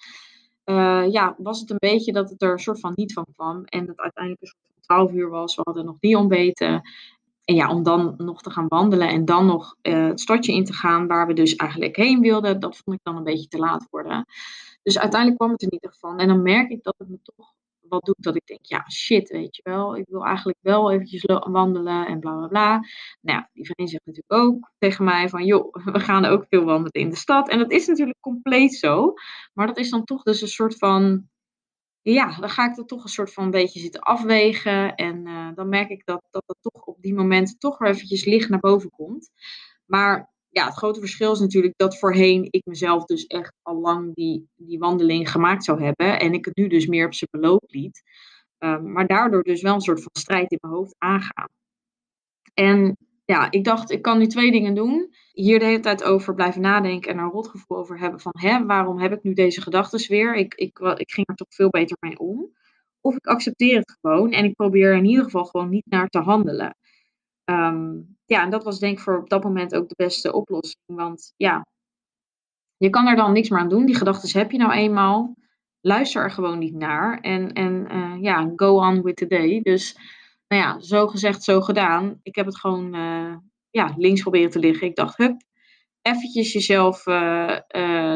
Uh, 0.64 1.04
ja, 1.10 1.34
was 1.38 1.60
het 1.60 1.70
een 1.70 1.78
beetje 1.78 2.12
dat 2.12 2.30
het 2.30 2.42
er 2.42 2.52
een 2.52 2.58
soort 2.58 2.80
van 2.80 2.92
niet 2.94 3.12
van 3.12 3.26
kwam. 3.34 3.64
En 3.64 3.86
dat 3.86 3.98
uiteindelijk 3.98 4.48
van 4.48 4.80
12 4.80 5.12
uur 5.12 5.28
was. 5.28 5.54
We 5.54 5.62
hadden 5.64 5.84
nog 5.84 5.96
niet 6.00 6.16
ontbeten. 6.16 6.82
En 7.44 7.54
ja, 7.54 7.70
om 7.70 7.82
dan 7.82 8.14
nog 8.16 8.42
te 8.42 8.50
gaan 8.50 8.68
wandelen 8.68 9.08
en 9.08 9.24
dan 9.24 9.46
nog 9.46 9.76
uh, 9.82 10.06
het 10.06 10.20
stadje 10.20 10.52
in 10.52 10.64
te 10.64 10.72
gaan 10.72 11.06
waar 11.06 11.26
we 11.26 11.32
dus 11.32 11.56
eigenlijk 11.56 11.96
heen 11.96 12.20
wilden, 12.20 12.60
dat 12.60 12.76
vond 12.76 12.96
ik 12.96 13.02
dan 13.02 13.16
een 13.16 13.24
beetje 13.24 13.48
te 13.48 13.58
laat 13.58 13.86
worden. 13.90 14.24
Dus 14.82 14.98
uiteindelijk 14.98 15.40
kwam 15.40 15.52
het 15.52 15.62
er 15.62 15.68
niet 15.70 15.84
echt 15.84 15.98
van. 15.98 16.18
En 16.18 16.28
dan 16.28 16.42
merk 16.42 16.70
ik 16.70 16.82
dat 16.82 16.94
het 16.98 17.08
me 17.08 17.18
toch 17.22 17.52
wat 17.92 18.04
doet 18.04 18.22
dat 18.22 18.36
ik 18.36 18.46
denk, 18.46 18.60
ja, 18.62 18.90
shit, 18.90 19.28
weet 19.28 19.56
je 19.56 19.62
wel. 19.64 19.96
Ik 19.96 20.04
wil 20.08 20.24
eigenlijk 20.24 20.58
wel 20.60 20.92
eventjes 20.92 21.24
wandelen 21.50 22.06
en 22.06 22.20
bla 22.20 22.36
bla 22.36 22.46
bla. 22.46 22.80
Nou 23.20 23.44
die 23.52 23.64
vriendin 23.64 23.88
zegt 23.88 24.06
natuurlijk 24.06 24.46
ook 24.46 24.70
tegen 24.78 25.04
mij 25.04 25.28
van, 25.28 25.44
joh, 25.44 25.74
we 25.94 26.00
gaan 26.00 26.24
ook 26.24 26.46
veel 26.48 26.64
wandelen 26.64 27.00
in 27.00 27.10
de 27.10 27.16
stad. 27.16 27.48
En 27.48 27.58
dat 27.58 27.70
is 27.70 27.86
natuurlijk 27.86 28.20
compleet 28.20 28.74
zo. 28.74 29.14
Maar 29.52 29.66
dat 29.66 29.78
is 29.78 29.90
dan 29.90 30.04
toch 30.04 30.22
dus 30.22 30.40
een 30.40 30.48
soort 30.48 30.78
van, 30.78 31.28
ja, 32.00 32.40
dan 32.40 32.50
ga 32.50 32.70
ik 32.70 32.76
er 32.76 32.86
toch 32.86 33.02
een 33.02 33.08
soort 33.08 33.32
van 33.32 33.50
beetje 33.50 33.80
zitten 33.80 34.00
afwegen. 34.00 34.94
En 34.94 35.26
uh, 35.26 35.48
dan 35.54 35.68
merk 35.68 35.88
ik 35.88 36.04
dat, 36.04 36.22
dat 36.30 36.44
het 36.46 36.56
toch 36.60 36.84
op 36.84 37.02
die 37.02 37.14
momenten 37.14 37.58
toch 37.58 37.78
weer 37.78 37.90
eventjes 37.90 38.24
licht 38.24 38.48
naar 38.48 38.60
boven 38.60 38.90
komt. 38.90 39.30
Maar 39.84 40.31
ja, 40.52 40.66
het 40.66 40.76
grote 40.76 41.00
verschil 41.00 41.32
is 41.32 41.40
natuurlijk 41.40 41.74
dat 41.76 41.98
voorheen 41.98 42.46
ik 42.50 42.64
mezelf 42.64 43.04
dus 43.04 43.26
echt 43.26 43.52
al 43.62 43.80
lang 43.80 44.14
die, 44.14 44.48
die 44.56 44.78
wandeling 44.78 45.30
gemaakt 45.30 45.64
zou 45.64 45.82
hebben. 45.82 46.20
En 46.20 46.32
ik 46.32 46.44
het 46.44 46.56
nu 46.56 46.68
dus 46.68 46.86
meer 46.86 47.06
op 47.06 47.14
zijn 47.14 47.30
beloop 47.30 47.64
liet. 47.66 48.02
Um, 48.58 48.92
maar 48.92 49.06
daardoor 49.06 49.42
dus 49.42 49.62
wel 49.62 49.74
een 49.74 49.80
soort 49.80 50.02
van 50.02 50.10
strijd 50.12 50.50
in 50.50 50.58
mijn 50.60 50.74
hoofd 50.74 50.94
aangaan. 50.98 51.48
En 52.54 52.96
ja, 53.24 53.50
ik 53.50 53.64
dacht, 53.64 53.90
ik 53.90 54.02
kan 54.02 54.18
nu 54.18 54.26
twee 54.26 54.50
dingen 54.50 54.74
doen. 54.74 55.14
Hier 55.32 55.58
de 55.58 55.64
hele 55.64 55.80
tijd 55.80 56.02
over 56.02 56.34
blijven 56.34 56.60
nadenken 56.60 57.10
en 57.10 57.18
er 57.18 57.24
een 57.24 57.30
rotgevoel 57.30 57.76
over 57.76 57.98
hebben 57.98 58.20
van, 58.20 58.32
hè, 58.38 58.66
waarom 58.66 58.98
heb 58.98 59.12
ik 59.12 59.22
nu 59.22 59.32
deze 59.32 59.60
gedachten 59.60 60.08
weer? 60.08 60.34
Ik, 60.34 60.54
ik, 60.54 60.78
ik 60.78 61.12
ging 61.12 61.28
er 61.28 61.34
toch 61.34 61.54
veel 61.54 61.68
beter 61.70 61.96
mee 62.00 62.18
om. 62.18 62.52
Of 63.00 63.16
ik 63.16 63.26
accepteer 63.26 63.78
het 63.78 63.98
gewoon 64.00 64.32
en 64.32 64.44
ik 64.44 64.54
probeer 64.54 64.94
in 64.96 65.04
ieder 65.04 65.24
geval 65.24 65.44
gewoon 65.44 65.68
niet 65.68 65.86
naar 65.86 66.08
te 66.08 66.18
handelen. 66.18 66.76
Um, 67.44 68.16
ja, 68.32 68.42
en 68.42 68.50
dat 68.50 68.64
was 68.64 68.78
denk 68.78 68.96
ik 68.96 69.02
voor 69.02 69.18
op 69.18 69.28
dat 69.28 69.44
moment 69.44 69.74
ook 69.74 69.88
de 69.88 69.94
beste 69.96 70.32
oplossing. 70.32 70.82
Want 70.86 71.34
ja, 71.36 71.66
je 72.76 72.90
kan 72.90 73.06
er 73.06 73.16
dan 73.16 73.32
niks 73.32 73.48
meer 73.48 73.60
aan 73.60 73.68
doen. 73.68 73.86
Die 73.86 73.96
gedachten 73.96 74.38
heb 74.38 74.50
je 74.50 74.58
nou 74.58 74.72
eenmaal. 74.72 75.34
Luister 75.80 76.22
er 76.22 76.30
gewoon 76.30 76.58
niet 76.58 76.74
naar. 76.74 77.20
En, 77.20 77.52
en 77.52 77.86
uh, 77.92 78.22
ja, 78.22 78.52
go 78.56 78.76
on 78.76 79.02
with 79.02 79.16
the 79.16 79.26
day. 79.26 79.60
Dus 79.60 79.96
nou 80.48 80.62
ja, 80.62 80.80
zo 80.80 81.06
gezegd, 81.06 81.42
zo 81.42 81.60
gedaan. 81.60 82.20
Ik 82.22 82.34
heb 82.34 82.46
het 82.46 82.58
gewoon 82.58 82.94
uh, 82.94 83.36
ja, 83.70 83.94
links 83.96 84.20
proberen 84.20 84.50
te 84.50 84.58
liggen. 84.58 84.86
Ik 84.86 84.96
dacht, 84.96 85.16
hup, 85.16 85.42
eventjes 86.02 86.52
jezelf 86.52 87.06
uh, 87.06 87.58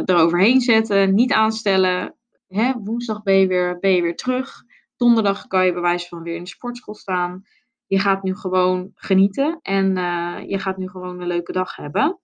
eroverheen 0.04 0.60
zetten. 0.60 1.14
Niet 1.14 1.32
aanstellen. 1.32 2.14
Hè, 2.46 2.72
woensdag 2.72 3.22
ben 3.22 3.34
je, 3.34 3.46
weer, 3.46 3.78
ben 3.78 3.90
je 3.90 4.02
weer 4.02 4.16
terug. 4.16 4.62
Donderdag 4.96 5.46
kan 5.46 5.66
je 5.66 5.72
bij 5.72 5.82
wijze 5.82 6.08
van 6.08 6.22
weer 6.22 6.36
in 6.36 6.44
de 6.44 6.48
sportschool 6.48 6.94
staan 6.94 7.44
je 7.86 7.98
gaat 7.98 8.22
nu 8.22 8.36
gewoon 8.36 8.90
genieten 8.94 9.58
en 9.62 9.96
uh, 9.96 10.38
je 10.46 10.58
gaat 10.58 10.76
nu 10.76 10.88
gewoon 10.88 11.20
een 11.20 11.26
leuke 11.26 11.52
dag 11.52 11.76
hebben. 11.76 12.20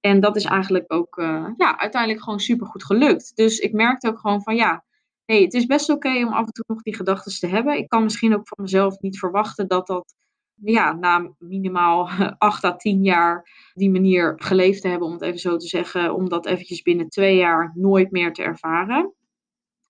En 0.00 0.20
dat 0.20 0.36
is 0.36 0.44
eigenlijk 0.44 0.92
ook 0.92 1.18
uh, 1.18 1.48
ja, 1.56 1.78
uiteindelijk 1.78 2.22
gewoon 2.22 2.40
super 2.40 2.66
goed 2.66 2.84
gelukt. 2.84 3.36
Dus 3.36 3.58
ik 3.58 3.72
merkte 3.72 4.08
ook 4.08 4.18
gewoon 4.18 4.42
van 4.42 4.56
ja, 4.56 4.84
hey, 5.24 5.42
het 5.42 5.54
is 5.54 5.66
best 5.66 5.90
oké 5.90 6.24
om 6.26 6.32
af 6.32 6.46
en 6.46 6.52
toe 6.52 6.64
nog 6.66 6.82
die 6.82 6.96
gedachten 6.96 7.38
te 7.38 7.46
hebben. 7.46 7.78
Ik 7.78 7.88
kan 7.88 8.02
misschien 8.02 8.34
ook 8.34 8.48
van 8.48 8.64
mezelf 8.64 9.00
niet 9.00 9.18
verwachten 9.18 9.68
dat 9.68 9.86
dat 9.86 10.14
ja, 10.54 10.92
na 10.92 11.34
minimaal 11.38 12.08
acht 12.38 12.64
à 12.64 12.76
tien 12.76 13.02
jaar 13.02 13.48
die 13.74 13.90
manier 13.90 14.34
geleefd 14.36 14.82
te 14.82 14.88
hebben, 14.88 15.06
om 15.06 15.12
het 15.12 15.22
even 15.22 15.38
zo 15.38 15.56
te 15.56 15.66
zeggen, 15.66 16.14
om 16.14 16.28
dat 16.28 16.46
eventjes 16.46 16.82
binnen 16.82 17.08
twee 17.08 17.36
jaar 17.36 17.72
nooit 17.74 18.10
meer 18.10 18.32
te 18.32 18.42
ervaren. 18.42 19.14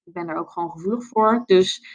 Ik 0.04 0.12
ben 0.12 0.28
er 0.28 0.37
ook 0.37 0.50
gewoon 0.50 0.70
gevoelig 0.70 1.04
voor. 1.04 1.42
Dus 1.46 1.87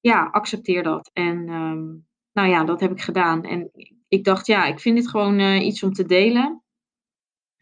ja, 0.00 0.24
accepteer 0.24 0.82
dat. 0.82 1.10
En 1.12 1.48
um, 1.48 2.07
nou 2.38 2.50
ja, 2.50 2.64
dat 2.64 2.80
heb 2.80 2.90
ik 2.90 3.00
gedaan. 3.00 3.44
En 3.44 3.70
ik 4.08 4.24
dacht, 4.24 4.46
ja, 4.46 4.66
ik 4.66 4.80
vind 4.80 4.96
dit 4.96 5.08
gewoon 5.08 5.40
uh, 5.40 5.66
iets 5.66 5.82
om 5.82 5.92
te 5.92 6.04
delen. 6.04 6.62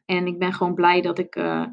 En 0.04 0.26
ik 0.26 0.38
ben 0.38 0.52
gewoon 0.52 0.74
blij 0.74 1.00
dat 1.00 1.18
ik. 1.18 1.36
Uh, 1.36 1.66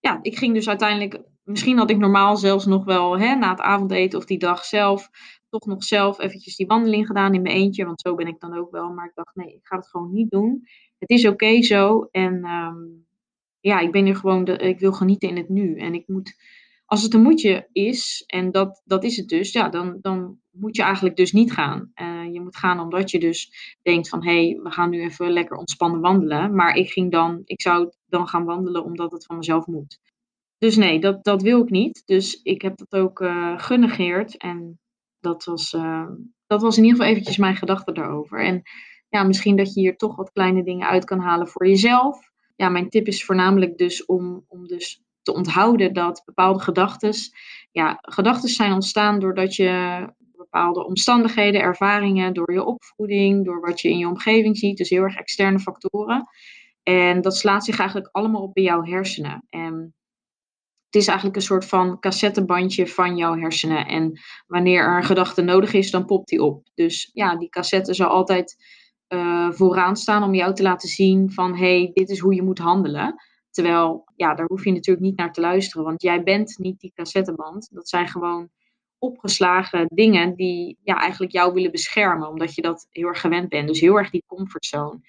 ja, 0.00 0.18
ik 0.22 0.38
ging 0.38 0.54
dus 0.54 0.68
uiteindelijk. 0.68 1.22
Misschien 1.42 1.78
had 1.78 1.90
ik 1.90 1.98
normaal 1.98 2.36
zelfs 2.36 2.66
nog 2.66 2.84
wel 2.84 3.18
hè, 3.18 3.34
na 3.34 3.50
het 3.50 3.60
avondeten 3.60 4.18
of 4.18 4.24
die 4.24 4.38
dag 4.38 4.64
zelf. 4.64 5.08
toch 5.48 5.66
nog 5.66 5.84
zelf 5.84 6.20
eventjes 6.20 6.56
die 6.56 6.66
wandeling 6.66 7.06
gedaan 7.06 7.34
in 7.34 7.42
mijn 7.42 7.54
eentje. 7.54 7.84
Want 7.84 8.00
zo 8.00 8.14
ben 8.14 8.26
ik 8.26 8.40
dan 8.40 8.58
ook 8.58 8.70
wel. 8.70 8.90
Maar 8.90 9.06
ik 9.06 9.14
dacht, 9.14 9.34
nee, 9.34 9.54
ik 9.54 9.66
ga 9.66 9.76
het 9.76 9.88
gewoon 9.88 10.12
niet 10.12 10.30
doen. 10.30 10.62
Het 10.98 11.10
is 11.10 11.26
oké 11.26 11.62
zo. 11.62 12.08
En 12.10 12.44
um, 12.44 13.06
ja, 13.60 13.80
ik 13.80 13.92
ben 13.92 14.04
hier 14.04 14.16
gewoon. 14.16 14.44
De, 14.44 14.56
ik 14.56 14.78
wil 14.78 14.92
genieten 14.92 15.28
in 15.28 15.36
het 15.36 15.48
nu. 15.48 15.76
En 15.76 15.94
ik 15.94 16.08
moet 16.08 16.36
als 16.88 17.02
het 17.02 17.14
een 17.14 17.22
moedje 17.22 17.68
is, 17.72 18.24
en 18.26 18.50
dat, 18.50 18.82
dat 18.84 19.04
is 19.04 19.16
het 19.16 19.28
dus, 19.28 19.52
ja, 19.52 19.68
dan, 19.68 19.98
dan 20.00 20.40
moet 20.50 20.76
je 20.76 20.82
eigenlijk 20.82 21.16
dus 21.16 21.32
niet 21.32 21.52
gaan. 21.52 21.90
Uh, 21.94 22.32
je 22.32 22.40
moet 22.40 22.56
gaan 22.56 22.80
omdat 22.80 23.10
je 23.10 23.18
dus 23.18 23.52
denkt 23.82 24.08
van, 24.08 24.24
hé, 24.24 24.46
hey, 24.46 24.60
we 24.62 24.70
gaan 24.70 24.90
nu 24.90 25.02
even 25.02 25.30
lekker 25.30 25.56
ontspannen 25.56 26.00
wandelen. 26.00 26.54
Maar 26.54 26.74
ik 26.74 26.90
ging 26.90 27.12
dan, 27.12 27.42
ik 27.44 27.60
zou 27.60 27.92
dan 28.06 28.28
gaan 28.28 28.44
wandelen 28.44 28.84
omdat 28.84 29.12
het 29.12 29.26
van 29.26 29.36
mezelf 29.36 29.66
moet. 29.66 29.98
Dus 30.58 30.76
nee, 30.76 31.00
dat, 31.00 31.24
dat 31.24 31.42
wil 31.42 31.62
ik 31.62 31.70
niet. 31.70 32.02
Dus 32.06 32.42
ik 32.42 32.62
heb 32.62 32.76
dat 32.76 33.00
ook 33.00 33.20
uh, 33.20 33.58
genegeerd. 33.58 34.36
En 34.36 34.80
dat 35.20 35.44
was, 35.44 35.72
uh, 35.72 36.08
dat 36.46 36.62
was 36.62 36.76
in 36.76 36.82
ieder 36.82 36.98
geval 36.98 37.12
eventjes 37.12 37.36
mijn 37.36 37.56
gedachte 37.56 37.92
daarover. 37.92 38.44
En 38.44 38.62
ja, 39.08 39.22
misschien 39.22 39.56
dat 39.56 39.74
je 39.74 39.80
hier 39.80 39.96
toch 39.96 40.16
wat 40.16 40.32
kleine 40.32 40.64
dingen 40.64 40.88
uit 40.88 41.04
kan 41.04 41.20
halen 41.20 41.48
voor 41.48 41.66
jezelf. 41.66 42.30
Ja, 42.56 42.68
mijn 42.68 42.88
tip 42.88 43.06
is 43.06 43.24
voornamelijk 43.24 43.78
dus 43.78 44.04
om, 44.06 44.44
om 44.48 44.66
dus 44.66 45.02
te 45.28 45.34
onthouden 45.34 45.92
dat 45.92 46.22
bepaalde 46.24 46.60
gedachten, 46.60 47.12
ja, 47.72 47.98
gedachten 48.00 48.48
zijn 48.48 48.72
ontstaan 48.72 49.18
doordat 49.20 49.54
je 49.54 50.06
bepaalde 50.36 50.86
omstandigheden, 50.86 51.60
ervaringen, 51.60 52.34
door 52.34 52.52
je 52.52 52.64
opvoeding, 52.64 53.44
door 53.44 53.60
wat 53.60 53.80
je 53.80 53.90
in 53.90 53.98
je 53.98 54.08
omgeving 54.08 54.58
ziet, 54.58 54.76
dus 54.76 54.90
heel 54.90 55.02
erg 55.02 55.16
externe 55.16 55.58
factoren. 55.58 56.28
En 56.82 57.20
dat 57.20 57.36
slaat 57.36 57.64
zich 57.64 57.78
eigenlijk 57.78 58.08
allemaal 58.12 58.42
op 58.42 58.54
bij 58.54 58.62
jouw 58.62 58.84
hersenen. 58.84 59.44
En 59.48 59.94
het 60.84 60.94
is 61.02 61.06
eigenlijk 61.06 61.36
een 61.36 61.42
soort 61.42 61.64
van 61.64 62.00
cassettebandje 62.00 62.86
van 62.86 63.16
jouw 63.16 63.36
hersenen. 63.36 63.86
En 63.86 64.20
wanneer 64.46 64.82
er 64.82 64.96
een 64.96 65.04
gedachte 65.04 65.42
nodig 65.42 65.72
is, 65.72 65.90
dan 65.90 66.04
popt 66.04 66.28
die 66.28 66.42
op. 66.42 66.66
Dus 66.74 67.10
ja, 67.12 67.36
die 67.36 67.48
cassette 67.48 67.94
zal 67.94 68.08
altijd 68.08 68.56
uh, 69.08 69.50
vooraan 69.50 69.96
staan 69.96 70.22
om 70.22 70.34
jou 70.34 70.54
te 70.54 70.62
laten 70.62 70.88
zien 70.88 71.32
van 71.32 71.56
hé, 71.56 71.78
hey, 71.78 71.90
dit 71.94 72.10
is 72.10 72.18
hoe 72.18 72.34
je 72.34 72.42
moet 72.42 72.58
handelen. 72.58 73.14
Terwijl, 73.58 74.04
ja, 74.16 74.34
daar 74.34 74.46
hoef 74.46 74.64
je 74.64 74.72
natuurlijk 74.72 75.06
niet 75.06 75.16
naar 75.16 75.32
te 75.32 75.40
luisteren, 75.40 75.84
want 75.84 76.02
jij 76.02 76.22
bent 76.22 76.58
niet 76.58 76.80
die 76.80 76.92
cassetteband. 76.94 77.68
Dat 77.72 77.88
zijn 77.88 78.08
gewoon 78.08 78.48
opgeslagen 78.98 79.86
dingen 79.88 80.34
die 80.34 80.78
ja, 80.82 81.00
eigenlijk 81.00 81.32
jou 81.32 81.52
willen 81.52 81.70
beschermen, 81.70 82.28
omdat 82.28 82.54
je 82.54 82.62
dat 82.62 82.86
heel 82.90 83.06
erg 83.06 83.20
gewend 83.20 83.48
bent. 83.48 83.68
Dus 83.68 83.80
heel 83.80 83.98
erg 83.98 84.10
die 84.10 84.24
comfortzone. 84.26 85.00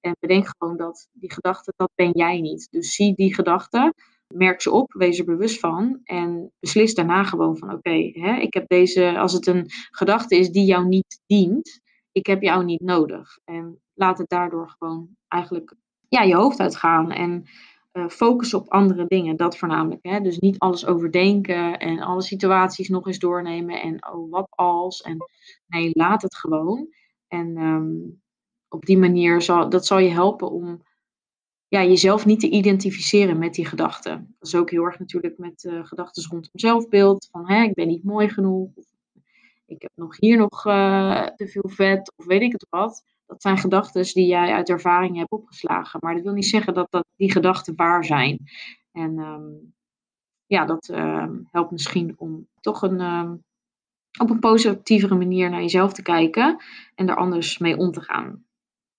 En 0.00 0.16
bedenk 0.20 0.46
gewoon 0.58 0.76
dat 0.76 1.08
die 1.12 1.32
gedachte, 1.32 1.72
dat 1.76 1.90
ben 1.94 2.10
jij 2.12 2.40
niet. 2.40 2.68
Dus 2.70 2.94
zie 2.94 3.14
die 3.14 3.34
gedachte, 3.34 3.94
merk 4.34 4.60
ze 4.60 4.70
op, 4.70 4.92
wees 4.92 5.18
er 5.18 5.24
bewust 5.24 5.60
van 5.60 6.00
en 6.04 6.52
beslis 6.60 6.94
daarna 6.94 7.24
gewoon 7.24 7.56
van 7.56 7.72
oké, 7.72 7.94
ik 8.40 8.54
heb 8.54 8.68
deze, 8.68 9.18
als 9.18 9.32
het 9.32 9.46
een 9.46 9.66
gedachte 9.90 10.36
is 10.36 10.50
die 10.50 10.64
jou 10.64 10.86
niet 10.86 11.20
dient, 11.26 11.80
ik 12.12 12.26
heb 12.26 12.42
jou 12.42 12.64
niet 12.64 12.80
nodig. 12.80 13.38
En 13.44 13.80
laat 13.94 14.18
het 14.18 14.28
daardoor 14.28 14.74
gewoon 14.78 15.08
eigenlijk 15.28 15.74
ja, 16.08 16.22
je 16.22 16.34
hoofd 16.34 16.60
uitgaan 16.60 17.10
en 17.10 17.44
uh, 17.92 18.08
focus 18.08 18.54
op 18.54 18.68
andere 18.68 19.06
dingen, 19.06 19.36
dat 19.36 19.58
voornamelijk. 19.58 20.02
Hè? 20.02 20.20
Dus 20.20 20.38
niet 20.38 20.58
alles 20.58 20.86
overdenken 20.86 21.78
en 21.78 22.00
alle 22.00 22.22
situaties 22.22 22.88
nog 22.88 23.06
eens 23.06 23.18
doornemen 23.18 23.82
en 23.82 24.12
oh, 24.12 24.30
wat 24.30 24.46
als. 24.50 25.00
En 25.00 25.16
nee, 25.66 25.90
laat 25.92 26.22
het 26.22 26.36
gewoon. 26.36 26.88
En 27.28 27.56
ehm, 27.56 27.94
op 28.68 28.84
die 28.84 28.98
manier 28.98 29.42
zal 29.42 29.68
dat 29.68 29.86
zal 29.86 29.98
je 29.98 30.10
helpen 30.10 30.50
om 30.50 30.82
ja, 31.68 31.84
jezelf 31.84 32.26
niet 32.26 32.40
te 32.40 32.50
identificeren 32.50 33.38
met 33.38 33.54
die 33.54 33.66
gedachten. 33.66 34.34
Dat 34.38 34.48
is 34.48 34.54
ook 34.54 34.70
heel 34.70 34.84
erg 34.84 34.98
natuurlijk 34.98 35.38
met 35.38 35.64
uh, 35.64 35.86
gedachten 35.86 36.22
rondom 36.30 36.50
zelfbeeld. 36.52 37.28
Van 37.30 37.48
hè, 37.48 37.62
ik 37.62 37.74
ben 37.74 37.86
niet 37.86 38.04
mooi 38.04 38.28
genoeg. 38.28 38.70
Of, 38.74 38.86
ik 39.66 39.82
heb 39.82 39.90
nog 39.94 40.16
hier 40.20 40.36
nog 40.36 40.66
uh, 40.66 41.26
te 41.26 41.48
veel 41.48 41.68
vet. 41.68 42.12
Of 42.16 42.26
weet 42.26 42.42
ik 42.42 42.52
het 42.52 42.66
wat. 42.70 43.04
Dat 43.28 43.42
zijn 43.42 43.58
gedachten 43.58 44.02
die 44.02 44.26
jij 44.26 44.52
uit 44.52 44.68
ervaring 44.68 45.16
hebt 45.16 45.30
opgeslagen. 45.30 46.00
Maar 46.02 46.14
dat 46.14 46.22
wil 46.22 46.32
niet 46.32 46.46
zeggen 46.46 46.74
dat, 46.74 46.90
dat 46.90 47.06
die 47.16 47.32
gedachten 47.32 47.76
waar 47.76 48.04
zijn. 48.04 48.38
En 48.92 49.18
um, 49.18 49.74
ja, 50.46 50.64
dat 50.64 50.88
uh, 50.88 51.26
helpt 51.50 51.70
misschien 51.70 52.14
om 52.16 52.48
toch 52.60 52.82
een, 52.82 53.00
uh, 53.00 53.32
op 54.20 54.30
een 54.30 54.38
positievere 54.38 55.14
manier 55.14 55.50
naar 55.50 55.60
jezelf 55.60 55.92
te 55.92 56.02
kijken. 56.02 56.62
En 56.94 57.08
er 57.08 57.16
anders 57.16 57.58
mee 57.58 57.76
om 57.76 57.92
te 57.92 58.00
gaan 58.00 58.46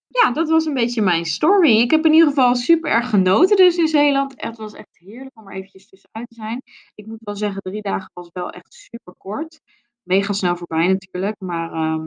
ja, 0.10 0.32
dat 0.32 0.50
was 0.50 0.66
een 0.66 0.74
beetje 0.74 1.02
mijn 1.02 1.26
story. 1.26 1.80
Ik 1.80 1.92
heb 1.92 2.06
in 2.06 2.14
ieder 2.14 2.28
geval 2.28 2.56
super 2.56 2.92
erg 2.92 3.10
genoten 3.10 3.58
dus 3.58 3.78
in 3.78 3.88
Zeeland. 3.88 4.34
Het 4.36 4.58
was 4.58 4.74
echt 4.74 4.98
heerlijk 4.98 5.40
om 5.40 5.48
er 5.48 5.56
eventjes 5.56 5.90
tussenuit 5.90 6.28
te 6.28 6.36
zijn. 6.36 6.62
Ik 6.96 7.06
moet 7.06 7.20
wel 7.22 7.36
zeggen, 7.36 7.62
drie 7.62 7.82
dagen 7.82 8.12
was 8.14 8.30
wel 8.34 8.50
echt 8.50 8.74
super 8.74 9.14
kort. 9.18 9.62
Mega 10.04 10.34
snel 10.34 10.56
voorbij 10.56 10.88
natuurlijk. 10.88 11.36
Maar 11.40 12.00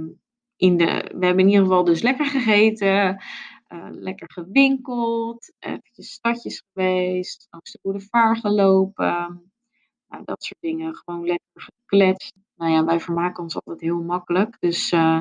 in 0.63 0.77
de, 0.77 1.11
we 1.15 1.27
hebben 1.27 1.45
in 1.45 1.51
ieder 1.51 1.63
geval 1.63 1.85
dus 1.85 2.03
lekker 2.03 2.27
gegeten. 2.27 3.23
Uh, 3.69 3.87
lekker 3.91 4.33
gewinkeld. 4.33 5.53
Eventjes 5.59 6.13
stadjes 6.13 6.65
geweest. 6.73 7.47
Langs 7.51 7.73
de 7.73 7.79
boulevard 7.83 8.39
gelopen. 8.39 9.53
Nou, 10.09 10.23
dat 10.25 10.43
soort 10.45 10.61
dingen. 10.61 10.95
Gewoon 10.95 11.27
lekker 11.27 11.51
gekletst 11.55 12.35
nou 12.63 12.75
ja, 12.75 12.85
wij 12.85 13.01
vermaken 13.01 13.43
ons 13.43 13.55
altijd 13.55 13.81
heel 13.81 14.03
makkelijk. 14.03 14.57
Dus 14.61 14.93
uh, 14.93 15.21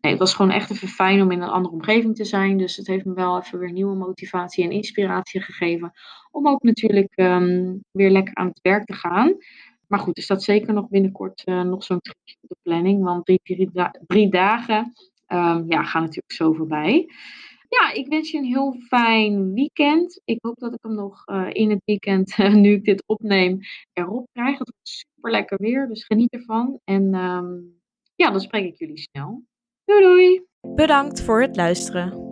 nee, 0.00 0.12
het 0.12 0.18
was 0.18 0.34
gewoon 0.34 0.50
echt 0.50 0.70
even 0.70 0.88
fijn 0.88 1.22
om 1.22 1.30
in 1.30 1.42
een 1.42 1.48
andere 1.48 1.74
omgeving 1.74 2.16
te 2.16 2.24
zijn. 2.24 2.56
Dus 2.56 2.76
het 2.76 2.86
heeft 2.86 3.04
me 3.04 3.14
wel 3.14 3.38
even 3.38 3.58
weer 3.58 3.72
nieuwe 3.72 3.96
motivatie 3.96 4.64
en 4.64 4.70
inspiratie 4.70 5.40
gegeven. 5.40 5.92
Om 6.30 6.48
ook 6.48 6.62
natuurlijk 6.62 7.12
um, 7.16 7.84
weer 7.90 8.10
lekker 8.10 8.34
aan 8.34 8.46
het 8.46 8.60
werk 8.62 8.84
te 8.84 8.94
gaan. 8.94 9.36
Maar 9.92 10.00
goed, 10.00 10.16
er 10.16 10.22
staat 10.22 10.42
zeker 10.42 10.74
nog 10.74 10.88
binnenkort 10.88 11.42
uh, 11.44 11.62
nog 11.62 11.84
zo'n 11.84 12.00
tripje 12.00 12.36
op 12.40 12.48
de 12.48 12.56
planning. 12.62 13.02
Want 13.02 13.24
drie, 13.24 13.40
drie, 13.42 13.70
drie 14.06 14.30
dagen 14.30 14.92
um, 15.28 15.64
ja, 15.68 15.82
gaan 15.82 16.02
natuurlijk 16.02 16.32
zo 16.32 16.52
voorbij 16.52 17.08
ja, 17.80 17.92
ik 17.92 18.08
wens 18.08 18.30
je 18.30 18.38
een 18.38 18.44
heel 18.44 18.76
fijn 18.86 19.52
weekend. 19.52 20.20
Ik 20.24 20.38
hoop 20.40 20.58
dat 20.58 20.72
ik 20.72 20.78
hem 20.82 20.94
nog 20.94 21.22
uh, 21.26 21.48
in 21.52 21.70
het 21.70 21.82
weekend, 21.84 22.36
nu 22.64 22.72
ik 22.72 22.84
dit 22.84 23.02
opneem, 23.06 23.58
erop 23.92 24.26
krijg. 24.32 24.58
Het 24.58 24.68
wordt 24.68 24.88
super 24.88 25.30
lekker 25.30 25.58
weer, 25.60 25.88
dus 25.88 26.04
geniet 26.04 26.32
ervan. 26.32 26.80
En 26.84 27.14
um, 27.14 27.80
ja, 28.14 28.30
dan 28.30 28.40
spreek 28.40 28.64
ik 28.64 28.78
jullie 28.78 28.98
snel. 28.98 29.42
Doei 29.84 30.02
doei! 30.02 30.46
Bedankt 30.74 31.22
voor 31.22 31.40
het 31.40 31.56
luisteren. 31.56 32.31